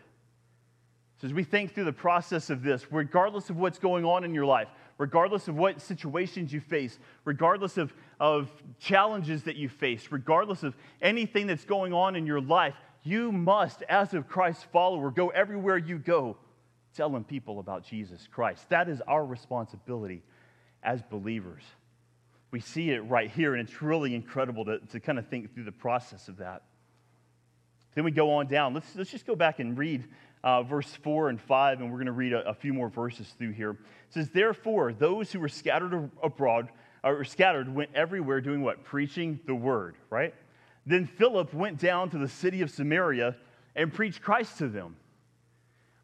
[1.24, 4.34] So, as we think through the process of this, regardless of what's going on in
[4.34, 10.08] your life, regardless of what situations you face, regardless of, of challenges that you face,
[10.10, 15.10] regardless of anything that's going on in your life, you must, as a Christ follower,
[15.10, 16.36] go everywhere you go
[16.94, 18.68] telling people about Jesus Christ.
[18.68, 20.22] That is our responsibility
[20.82, 21.62] as believers.
[22.50, 25.64] We see it right here, and it's really incredible to, to kind of think through
[25.64, 26.64] the process of that.
[27.94, 28.74] Then we go on down.
[28.74, 30.04] Let's, let's just go back and read
[30.44, 33.34] uh, verse 4 and 5, and we're going to read a, a, few more verses
[33.38, 33.70] through here.
[33.70, 33.78] It
[34.10, 36.68] says, Therefore, those who were scattered abroad,
[37.02, 38.84] or scattered, went everywhere doing what?
[38.84, 40.34] Preaching the word, right?
[40.84, 43.36] Then Philip went down to the city of Samaria
[43.74, 44.96] and preached Christ to them.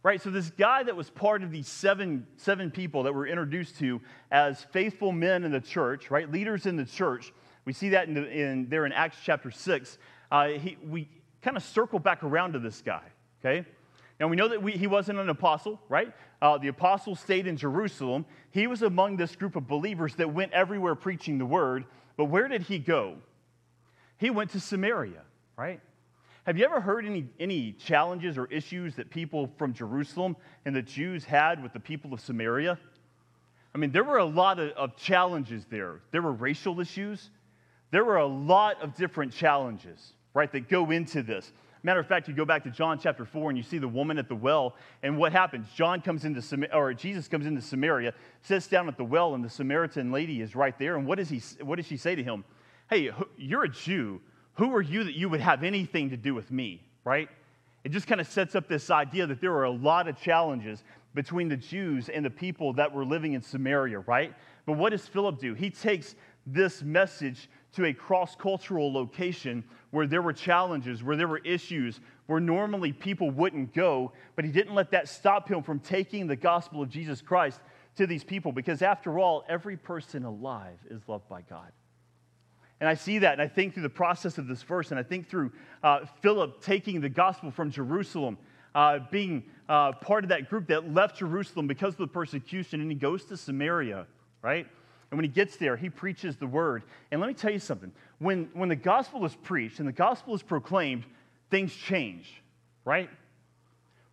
[0.02, 0.22] Right?
[0.22, 4.00] So, this guy that was part of these seven, seven people that were introduced to
[4.30, 6.30] as faithful men in the church, right?
[6.30, 7.34] Leaders in the church.
[7.66, 9.98] We see that in, the, in there in Acts chapter 6.
[10.32, 11.10] Uh, he, we
[11.42, 13.02] kind of circle back around to this guy,
[13.44, 13.66] okay?
[14.20, 16.12] Now, we know that we, he wasn't an apostle, right?
[16.42, 18.26] Uh, the apostle stayed in Jerusalem.
[18.50, 21.86] He was among this group of believers that went everywhere preaching the word.
[22.18, 23.16] But where did he go?
[24.18, 25.22] He went to Samaria,
[25.56, 25.80] right?
[26.44, 30.82] Have you ever heard any, any challenges or issues that people from Jerusalem and the
[30.82, 32.78] Jews had with the people of Samaria?
[33.74, 36.00] I mean, there were a lot of, of challenges there.
[36.10, 37.30] There were racial issues.
[37.90, 41.50] There were a lot of different challenges, right, that go into this.
[41.82, 44.18] Matter of fact, you go back to John chapter 4 and you see the woman
[44.18, 45.66] at the well, and what happens?
[45.74, 48.12] John comes into or Jesus comes into Samaria,
[48.42, 50.96] sits down at the well, and the Samaritan lady is right there.
[50.96, 52.44] And what does, he, what does she say to him?
[52.90, 54.20] Hey, you're a Jew.
[54.54, 57.28] Who are you that you would have anything to do with me, right?
[57.82, 60.84] It just kind of sets up this idea that there were a lot of challenges
[61.14, 64.34] between the Jews and the people that were living in Samaria, right?
[64.66, 65.54] But what does Philip do?
[65.54, 66.14] He takes
[66.46, 72.00] this message to a cross cultural location where there were challenges, where there were issues,
[72.26, 76.36] where normally people wouldn't go, but he didn't let that stop him from taking the
[76.36, 77.60] gospel of Jesus Christ
[77.96, 81.72] to these people because, after all, every person alive is loved by God.
[82.80, 85.02] And I see that, and I think through the process of this verse, and I
[85.02, 88.38] think through uh, Philip taking the gospel from Jerusalem,
[88.74, 92.90] uh, being uh, part of that group that left Jerusalem because of the persecution, and
[92.90, 94.06] he goes to Samaria,
[94.40, 94.66] right?
[95.10, 96.84] And when he gets there, he preaches the word.
[97.10, 100.34] And let me tell you something when, when the gospel is preached and the gospel
[100.34, 101.04] is proclaimed,
[101.50, 102.42] things change,
[102.84, 103.10] right?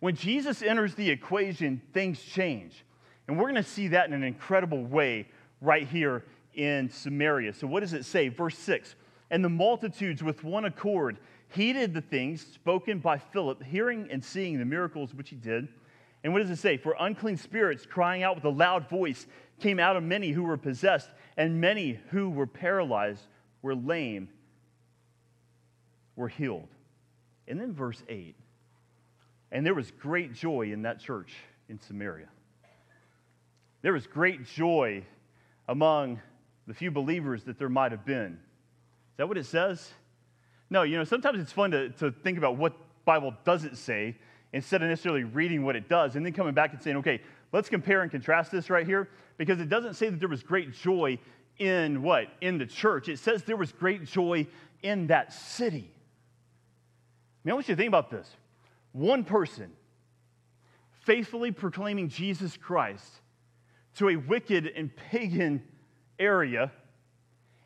[0.00, 2.84] When Jesus enters the equation, things change.
[3.26, 5.28] And we're going to see that in an incredible way
[5.60, 7.52] right here in Samaria.
[7.52, 8.28] So, what does it say?
[8.28, 8.94] Verse 6
[9.30, 14.58] And the multitudes with one accord heeded the things spoken by Philip, hearing and seeing
[14.58, 15.68] the miracles which he did.
[16.24, 16.76] And what does it say?
[16.76, 19.26] For unclean spirits crying out with a loud voice
[19.60, 23.22] came out of many who were possessed, and many who were paralyzed,
[23.62, 24.28] were lame,
[26.16, 26.68] were healed.
[27.46, 28.34] And then verse 8
[29.50, 31.34] And there was great joy in that church
[31.68, 32.28] in Samaria.
[33.82, 35.04] There was great joy
[35.68, 36.20] among
[36.66, 38.32] the few believers that there might have been.
[38.32, 39.90] Is that what it says?
[40.70, 44.16] No, you know, sometimes it's fun to, to think about what Bible doesn't say
[44.52, 47.20] instead of necessarily reading what it does and then coming back and saying, okay,
[47.52, 50.72] let's compare and contrast this right here because it doesn't say that there was great
[50.72, 51.18] joy
[51.58, 52.28] in what?
[52.40, 53.08] In the church.
[53.08, 54.46] It says there was great joy
[54.82, 55.90] in that city.
[55.90, 58.28] I mean, I want you to think about this.
[58.92, 59.70] One person
[61.00, 63.20] faithfully proclaiming Jesus Christ
[63.96, 65.62] to a wicked and pagan
[66.18, 66.70] area,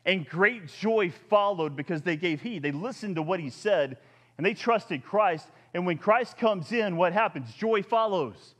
[0.05, 2.63] and great joy followed because they gave heed.
[2.63, 3.97] They listened to what he said
[4.37, 5.47] and they trusted Christ.
[5.73, 7.53] And when Christ comes in, what happens?
[7.53, 8.55] Joy follows.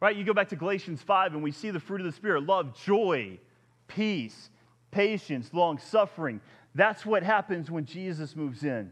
[0.00, 0.16] Right?
[0.16, 2.76] You go back to Galatians 5 and we see the fruit of the Spirit love,
[2.84, 3.38] joy,
[3.86, 4.50] peace,
[4.90, 6.40] patience, long suffering.
[6.74, 8.90] That's what happens when Jesus moves in.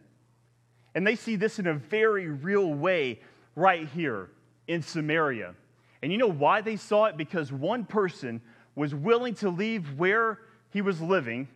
[0.94, 3.20] And they see this in a very real way
[3.56, 4.30] right here
[4.68, 5.54] in Samaria.
[6.02, 7.16] And you know why they saw it?
[7.16, 8.40] Because one person
[8.74, 10.38] was willing to leave where
[10.70, 11.48] he was living,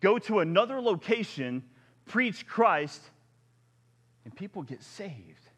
[0.00, 1.62] go to another location,
[2.06, 3.02] preach Christ,
[4.26, 5.48] and people get saved.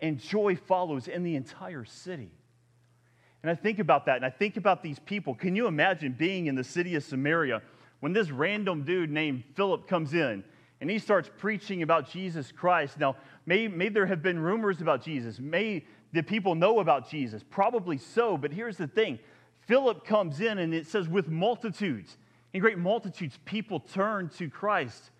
[0.00, 2.32] And joy follows in the entire city.
[3.42, 5.36] And I think about that, and I think about these people.
[5.36, 7.62] Can you imagine being in the city of Samaria
[8.00, 10.42] when this random dude named Philip comes in
[10.80, 12.98] and he starts preaching about Jesus Christ?
[12.98, 13.14] Now,
[13.46, 15.38] may, may there have been rumors about Jesus.
[15.38, 17.44] May the people know about Jesus?
[17.50, 19.20] Probably so, but here's the thing
[19.68, 22.18] Philip comes in and it says, with multitudes.
[22.52, 25.10] In great multitudes, people turn to Christ.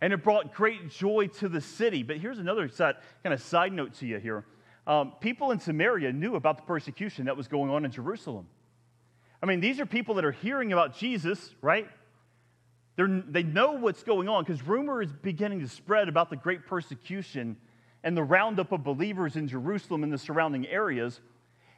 [0.00, 2.02] And it brought great joy to the city.
[2.02, 4.44] But here's another side, kind of side note to you here.
[4.86, 8.46] Um, people in Samaria knew about the persecution that was going on in Jerusalem.
[9.42, 11.88] I mean, these are people that are hearing about Jesus, right?
[12.96, 16.66] They're, they know what's going on because rumor is beginning to spread about the great
[16.66, 17.56] persecution
[18.02, 21.20] and the roundup of believers in Jerusalem and the surrounding areas.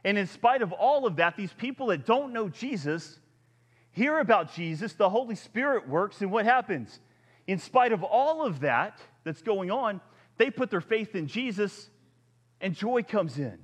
[0.03, 3.19] And in spite of all of that, these people that don't know Jesus
[3.91, 6.99] hear about Jesus, the Holy Spirit works, and what happens?
[7.47, 10.01] In spite of all of that that's going on,
[10.37, 11.89] they put their faith in Jesus
[12.61, 13.57] and joy comes in.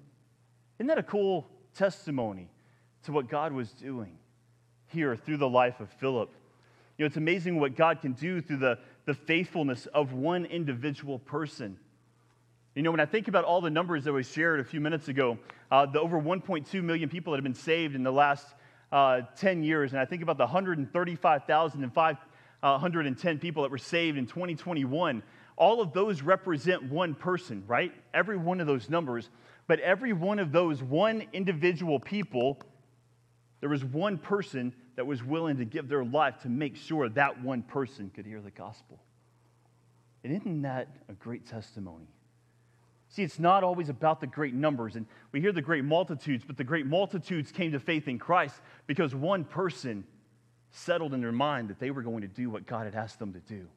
[0.79, 2.49] Isn't that a cool testimony
[3.03, 4.17] to what God was doing
[4.87, 6.31] here through the life of Philip?
[6.97, 11.19] You know, it's amazing what God can do through the, the faithfulness of one individual
[11.19, 11.77] person.
[12.75, 15.07] You know, when I think about all the numbers that we shared a few minutes
[15.07, 15.39] ago,
[15.71, 18.47] uh, the over 1.2 million people that have been saved in the last
[18.91, 22.26] uh, 10 years, and I think about the 135,510
[22.63, 22.79] uh,
[23.39, 25.23] people that were saved in 2021,
[25.55, 27.91] all of those represent one person, right?
[28.13, 29.29] Every one of those numbers.
[29.67, 32.59] But every one of those one individual people,
[33.59, 37.41] there was one person that was willing to give their life to make sure that
[37.43, 38.99] one person could hear the gospel.
[40.23, 42.07] And isn't that a great testimony?
[43.09, 46.57] See, it's not always about the great numbers, and we hear the great multitudes, but
[46.57, 48.55] the great multitudes came to faith in Christ
[48.85, 50.03] because one person
[50.71, 53.33] settled in their mind that they were going to do what God had asked them
[53.33, 53.67] to do.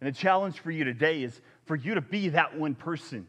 [0.00, 3.26] And the challenge for you today is for you to be that one person.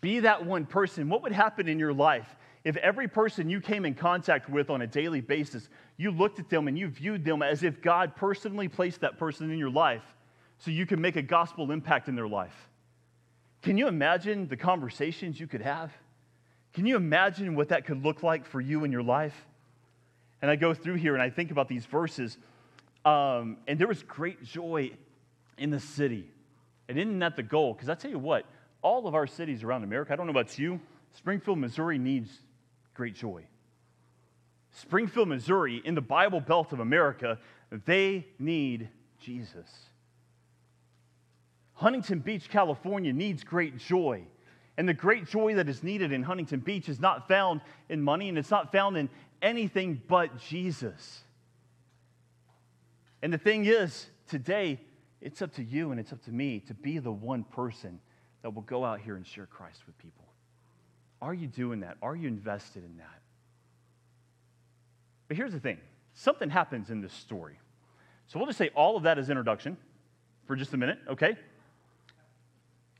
[0.00, 1.08] Be that one person.
[1.08, 2.36] What would happen in your life
[2.66, 6.50] if every person you came in contact with on a daily basis, you looked at
[6.50, 10.02] them and you viewed them as if God personally placed that person in your life
[10.58, 12.68] so you could make a gospel impact in their life?
[13.62, 15.92] Can you imagine the conversations you could have?
[16.72, 19.46] Can you imagine what that could look like for you in your life?
[20.42, 22.36] And I go through here and I think about these verses,
[23.04, 24.92] um, and there was great joy
[25.58, 26.28] in the city.
[26.88, 27.72] And isn't that the goal?
[27.74, 28.44] Because I tell you what,
[28.82, 30.80] all of our cities around America, I don't know about you,
[31.12, 32.30] Springfield, Missouri needs
[32.94, 33.44] great joy.
[34.72, 37.38] Springfield, Missouri, in the Bible Belt of America,
[37.86, 39.70] they need Jesus.
[41.74, 44.22] Huntington Beach, California needs great joy.
[44.78, 48.28] And the great joy that is needed in Huntington Beach is not found in money
[48.28, 49.08] and it's not found in
[49.46, 51.22] anything but Jesus.
[53.22, 54.80] And the thing is, today,
[55.20, 58.00] it's up to you and it's up to me to be the one person
[58.42, 60.24] that will go out here and share Christ with people.
[61.22, 61.96] Are you doing that?
[62.02, 63.22] Are you invested in that?
[65.28, 65.78] But here's the thing
[66.14, 67.58] something happens in this story.
[68.26, 69.76] So we'll just say all of that is introduction
[70.46, 71.36] for just a minute, okay?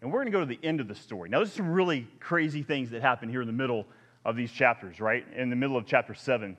[0.01, 1.29] And we're going to go to the end of the story.
[1.29, 3.87] Now, there's some really crazy things that happen here in the middle
[4.27, 5.25] of these chapters, right?
[5.37, 6.57] In the middle of chapter 7.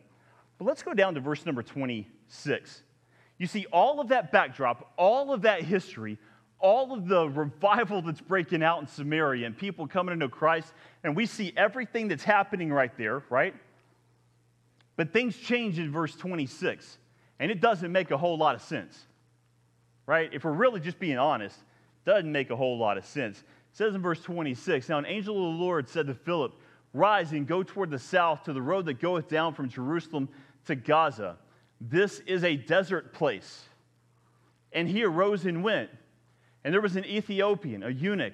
[0.58, 2.82] But let's go down to verse number 26.
[3.38, 6.18] You see, all of that backdrop, all of that history,
[6.60, 11.14] all of the revival that's breaking out in Samaria and people coming into Christ, and
[11.14, 13.54] we see everything that's happening right there, right?
[14.96, 16.98] But things change in verse 26,
[17.38, 18.98] and it doesn't make a whole lot of sense,
[20.06, 20.30] right?
[20.34, 21.58] If we're really just being honest,
[22.06, 23.38] doesn't make a whole lot of sense.
[23.40, 26.54] It says in verse 26 Now an angel of the Lord said to Philip,
[26.94, 30.30] Rise and go toward the south to the road that goeth down from Jerusalem
[30.66, 31.38] to Gaza.
[31.80, 33.64] This is a desert place.
[34.74, 35.90] And he arose and went.
[36.64, 38.34] And there was an Ethiopian, a eunuch,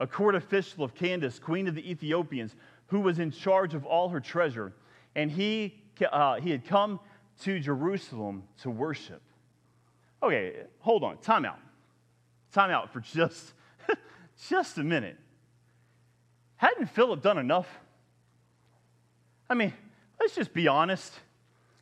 [0.00, 2.54] a court official of Candace, queen of the Ethiopians,
[2.86, 4.72] who was in charge of all her treasure.
[5.14, 7.00] And he, uh, he had come
[7.42, 9.22] to Jerusalem to worship.
[10.22, 11.58] Okay, hold on, time out
[12.52, 13.52] time out for just,
[14.48, 15.16] just a minute.
[16.62, 17.66] Hadn't Philip done enough?
[19.50, 19.74] I mean,
[20.20, 21.12] let's just be honest.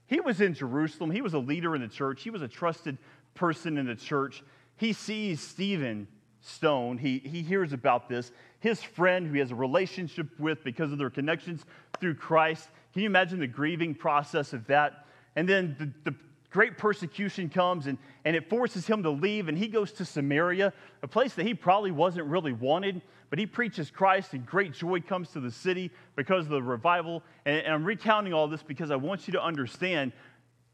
[0.07, 1.11] He was in Jerusalem.
[1.11, 2.23] He was a leader in the church.
[2.23, 2.97] He was a trusted
[3.35, 4.43] person in the church.
[4.79, 6.09] He sees Stephen
[6.41, 6.97] Stone.
[6.97, 8.33] He, he hears about this.
[8.61, 11.67] His friend, who he has a relationship with because of their connections
[12.01, 12.67] through Christ.
[12.95, 15.05] Can you imagine the grieving process of that?
[15.37, 16.17] And then the, the
[16.51, 20.73] great persecution comes and, and it forces him to leave, and he goes to Samaria,
[21.03, 25.01] a place that he probably wasn't really wanted, but he preaches Christ, and great joy
[25.01, 27.23] comes to the city because of the revival.
[27.45, 30.13] And, and I'm recounting all this because I want you to understand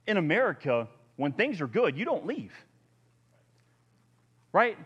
[0.06, 2.52] in America, when things are good, you don't leave.
[4.52, 4.78] Right?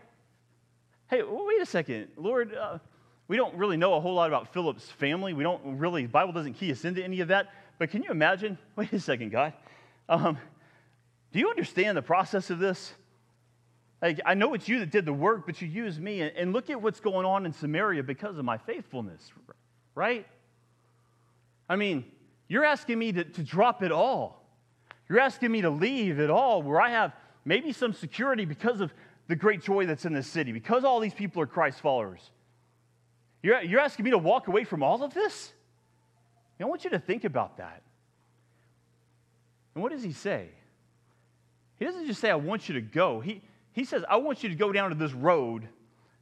[1.09, 2.09] Hey, wait a second.
[2.17, 2.79] Lord, uh,
[3.27, 5.33] we don't really know a whole lot about Philip's family.
[5.33, 7.47] We don't really, the Bible doesn't key us into any of that.
[7.79, 8.57] But can you imagine?
[8.75, 9.53] Wait a second, God.
[10.09, 10.37] Um,
[11.31, 12.93] do you understand the process of this?
[14.01, 16.21] Like, I know it's you that did the work, but you used me.
[16.21, 19.31] And, look at what's going on in Samaria because of my faithfulness,
[19.93, 20.25] right?
[21.69, 22.05] I mean,
[22.47, 24.43] you're asking me to, to drop it all.
[25.07, 27.13] You're asking me to leave it all where I have
[27.45, 28.93] maybe some security because of
[29.27, 32.31] the great joy that's in this city, because all these people are Christ followers.
[33.43, 35.53] You're, you're asking me to walk away from all of this?
[36.59, 37.81] I want you to think about that.
[39.73, 40.49] And what does he say?
[41.81, 43.21] He doesn't just say, I want you to go.
[43.21, 45.67] He, he says, I want you to go down to this road.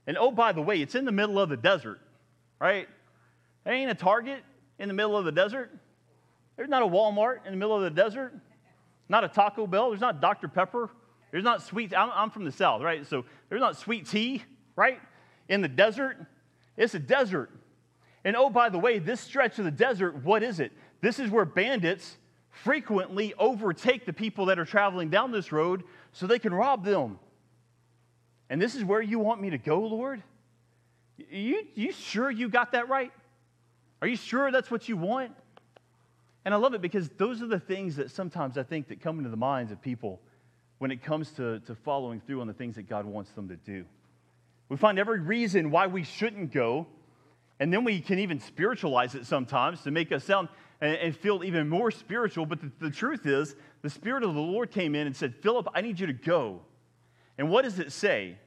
[0.07, 1.99] And oh, by the way, it's in the middle of the desert,
[2.61, 2.87] right?
[3.65, 4.41] There ain't a Target
[4.79, 5.69] in the middle of the desert.
[6.55, 8.33] There's not a Walmart in the middle of the desert.
[9.09, 9.89] Not a Taco Bell.
[9.89, 10.47] There's not Dr.
[10.47, 10.91] Pepper.
[11.29, 11.93] There's not sweet.
[11.93, 13.05] I'm, I'm from the South, right?
[13.05, 14.43] So there's not sweet tea,
[14.77, 15.01] right?
[15.49, 16.25] In the desert.
[16.77, 17.51] It's a desert.
[18.23, 20.71] And oh, by the way, this stretch of the desert, what is it?
[21.01, 22.15] This is where bandits
[22.49, 27.19] frequently overtake the people that are traveling down this road so they can rob them.
[28.49, 30.23] And this is where you want me to go, Lord?
[31.29, 33.11] You, you sure you got that right?
[34.01, 35.31] Are you sure that's what you want?
[36.45, 39.17] And I love it because those are the things that sometimes I think that come
[39.19, 40.19] into the minds of people
[40.79, 43.55] when it comes to, to following through on the things that God wants them to
[43.55, 43.85] do.
[44.69, 46.87] We find every reason why we shouldn't go,
[47.59, 50.47] and then we can even spiritualize it sometimes to make us sound
[50.81, 52.45] and, and feel even more spiritual.
[52.45, 55.67] But the, the truth is, the Spirit of the Lord came in and said, Philip,
[55.73, 56.61] I need you to go.
[57.37, 58.37] And what does it say?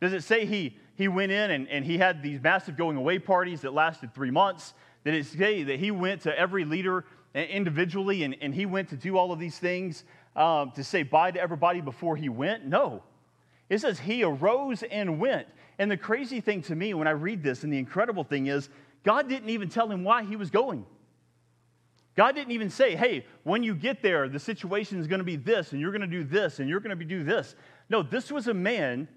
[0.00, 3.18] Does it say he, he went in and, and he had these massive going away
[3.18, 4.74] parties that lasted three months?
[5.04, 8.96] Did it say that he went to every leader individually and, and he went to
[8.96, 10.04] do all of these things
[10.36, 12.66] um, to say bye to everybody before he went?
[12.66, 13.02] No.
[13.68, 15.46] It says he arose and went.
[15.78, 18.68] And the crazy thing to me when I read this, and the incredible thing is,
[19.02, 20.84] God didn't even tell him why he was going.
[22.14, 25.36] God didn't even say, hey, when you get there, the situation is going to be
[25.36, 27.54] this, and you're going to do this, and you're going to do this.
[27.88, 29.08] No, this was a man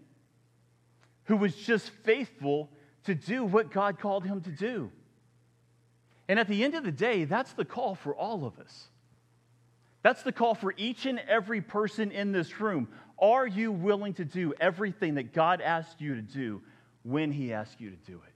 [1.25, 2.69] who was just faithful
[3.03, 4.91] to do what God called him to do.
[6.27, 8.87] And at the end of the day, that's the call for all of us.
[10.01, 12.87] That's the call for each and every person in this room.
[13.19, 16.61] Are you willing to do everything that God asked you to do
[17.03, 18.34] when He asked you to do it?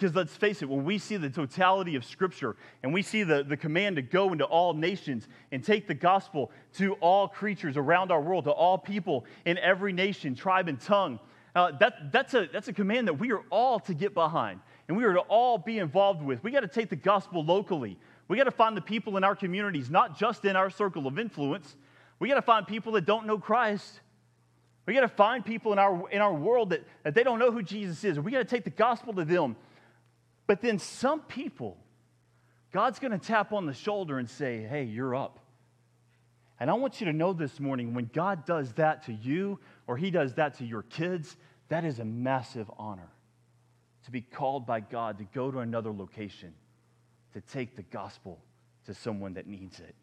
[0.00, 3.44] Because let's face it, when we see the totality of Scripture and we see the,
[3.44, 8.10] the command to go into all nations and take the gospel to all creatures around
[8.10, 11.20] our world, to all people in every nation, tribe, and tongue,
[11.54, 14.96] uh, that, that's, a, that's a command that we are all to get behind and
[14.96, 16.42] we are to all be involved with.
[16.42, 17.96] We got to take the gospel locally.
[18.26, 21.20] We got to find the people in our communities, not just in our circle of
[21.20, 21.76] influence.
[22.18, 24.00] We got to find people that don't know Christ.
[24.86, 27.52] We got to find people in our, in our world that, that they don't know
[27.52, 28.18] who Jesus is.
[28.18, 29.54] We got to take the gospel to them.
[30.46, 31.78] But then some people,
[32.72, 35.40] God's going to tap on the shoulder and say, hey, you're up.
[36.60, 39.96] And I want you to know this morning when God does that to you or
[39.96, 41.36] He does that to your kids,
[41.68, 43.10] that is a massive honor
[44.04, 46.52] to be called by God to go to another location
[47.32, 48.38] to take the gospel
[48.86, 49.94] to someone that needs it.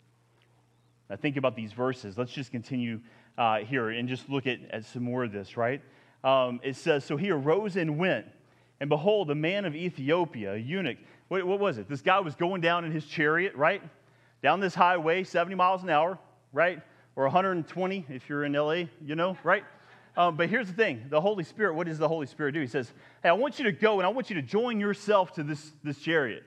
[1.10, 2.18] Now, think about these verses.
[2.18, 3.00] Let's just continue
[3.38, 5.82] uh, here and just look at, at some more of this, right?
[6.24, 8.26] Um, it says, So he arose and went,
[8.82, 10.98] and behold, a man of Ethiopia, a eunuch.
[11.28, 11.88] What, what was it?
[11.88, 13.80] This guy was going down in his chariot, right?
[14.42, 16.18] Down this highway, 70 miles an hour,
[16.52, 16.82] right?
[17.16, 19.64] Or 120 if you're in LA, you know, right?
[20.18, 22.60] Um, but here's the thing the Holy Spirit, what does the Holy Spirit do?
[22.60, 25.34] He says, Hey, I want you to go and I want you to join yourself
[25.34, 26.44] to this, this chariot.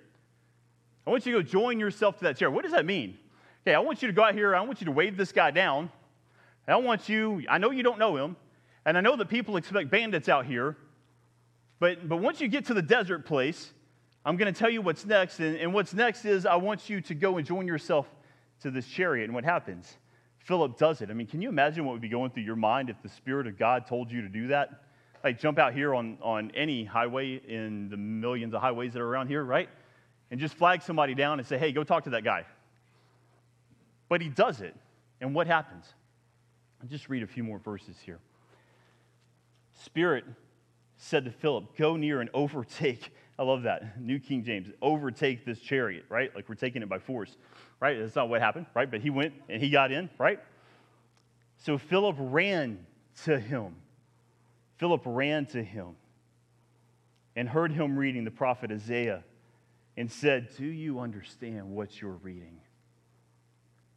[1.06, 2.50] I want you to go join yourself to that chair.
[2.50, 3.16] What does that mean?
[3.62, 4.56] Okay, I want you to go out here.
[4.56, 5.88] I want you to wave this guy down.
[6.66, 8.34] I want you, I know you don't know him,
[8.84, 10.76] and I know that people expect bandits out here,
[11.78, 13.72] but, but once you get to the desert place,
[14.24, 15.40] I'm going to tell you what's next.
[15.40, 18.06] And, and what's next is I want you to go and join yourself
[18.60, 19.24] to this chariot.
[19.24, 19.98] And what happens?
[20.38, 21.10] Philip does it.
[21.10, 23.46] I mean, can you imagine what would be going through your mind if the Spirit
[23.46, 24.82] of God told you to do that?
[25.22, 29.08] Like, jump out here on, on any highway in the millions of highways that are
[29.08, 29.68] around here, right?
[30.34, 32.44] and just flag somebody down and say, hey, go talk to that guy.
[34.08, 34.74] But he does it.
[35.20, 35.86] And what happens?
[36.82, 38.18] I'll just read a few more verses here.
[39.84, 40.24] Spirit
[41.04, 44.00] said to Philip, Go near and overtake I love that.
[44.00, 46.34] New King James, overtake this chariot, right?
[46.34, 47.36] Like we're taking it by force,
[47.80, 47.98] right?
[47.98, 48.88] That's not what happened, right?
[48.88, 50.38] But he went and he got in, right?
[51.58, 52.86] So Philip ran
[53.24, 53.74] to him.
[54.76, 55.96] Philip ran to him
[57.34, 59.24] and heard him reading the prophet Isaiah
[59.96, 62.60] and said, Do you understand what you're reading?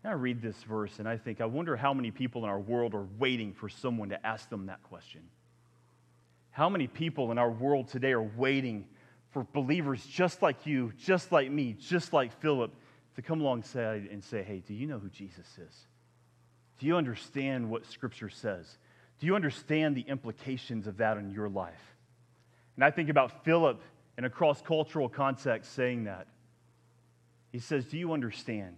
[0.03, 2.60] And I read this verse and I think, I wonder how many people in our
[2.60, 5.22] world are waiting for someone to ask them that question.
[6.58, 8.88] How many people in our world today are waiting
[9.30, 12.74] for believers just like you, just like me, just like Philip,
[13.16, 15.86] to come alongside and say, Hey, do you know who Jesus is?
[16.80, 18.80] Do you understand what Scripture says?
[19.20, 21.95] Do you understand the implications of that in your life?
[22.76, 23.80] And I think about Philip
[24.18, 26.26] in a cross cultural context saying that.
[27.51, 28.78] He says, Do you understand?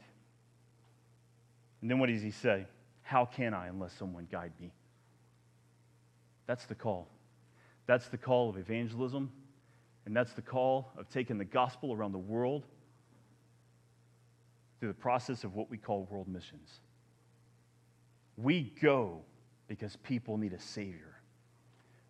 [1.80, 2.66] And then what does he say?
[3.04, 4.74] How can I unless someone guide me?
[6.46, 7.08] That's the call.
[7.90, 9.32] That's the call of evangelism,
[10.06, 12.68] and that's the call of taking the gospel around the world
[14.80, 16.82] through the process of what we call world missions.
[18.38, 19.24] We go
[19.68, 21.16] because people need a Savior.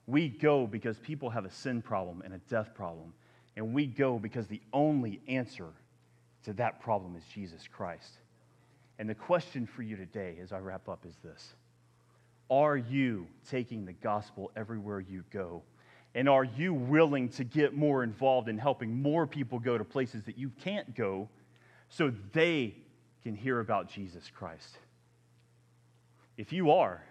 [0.06, 3.14] We go because people have a sin problem and a death problem.
[3.56, 5.70] And we go because the only answer
[6.44, 8.18] to that problem is Jesus Christ.
[9.00, 11.54] And the question for you today, as I wrap up, is this
[12.50, 15.64] Are you taking the gospel everywhere you go?
[16.16, 20.24] And are you willing to get more involved in helping more people go to places
[20.24, 21.30] that you can't go
[21.90, 22.76] so they
[23.24, 24.78] can hear about Jesus Christ?
[26.38, 27.04] If you are,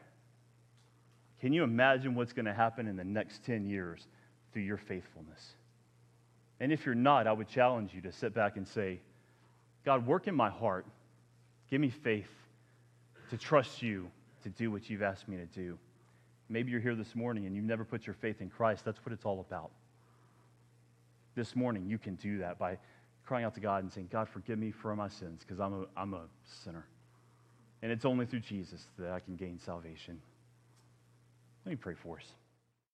[1.40, 4.04] can you imagine what's going to happen in the next 10 years
[4.52, 5.52] through your faithfulness?
[6.58, 9.00] And if you're not, I would challenge you to sit back and say,
[9.84, 10.86] God, work in my heart.
[11.70, 12.30] Give me faith
[13.30, 14.10] to trust you
[14.42, 15.78] to do what you've asked me to do.
[16.48, 18.84] Maybe you're here this morning and you've never put your faith in Christ.
[18.84, 19.70] That's what it's all about.
[21.34, 22.78] This morning, you can do that by
[23.26, 25.84] crying out to God and saying, God, forgive me for my sins because I'm a,
[25.96, 26.22] I'm a
[26.64, 26.86] sinner.
[27.82, 30.20] And it's only through Jesus that I can gain salvation.
[31.64, 32.24] Let me pray for us.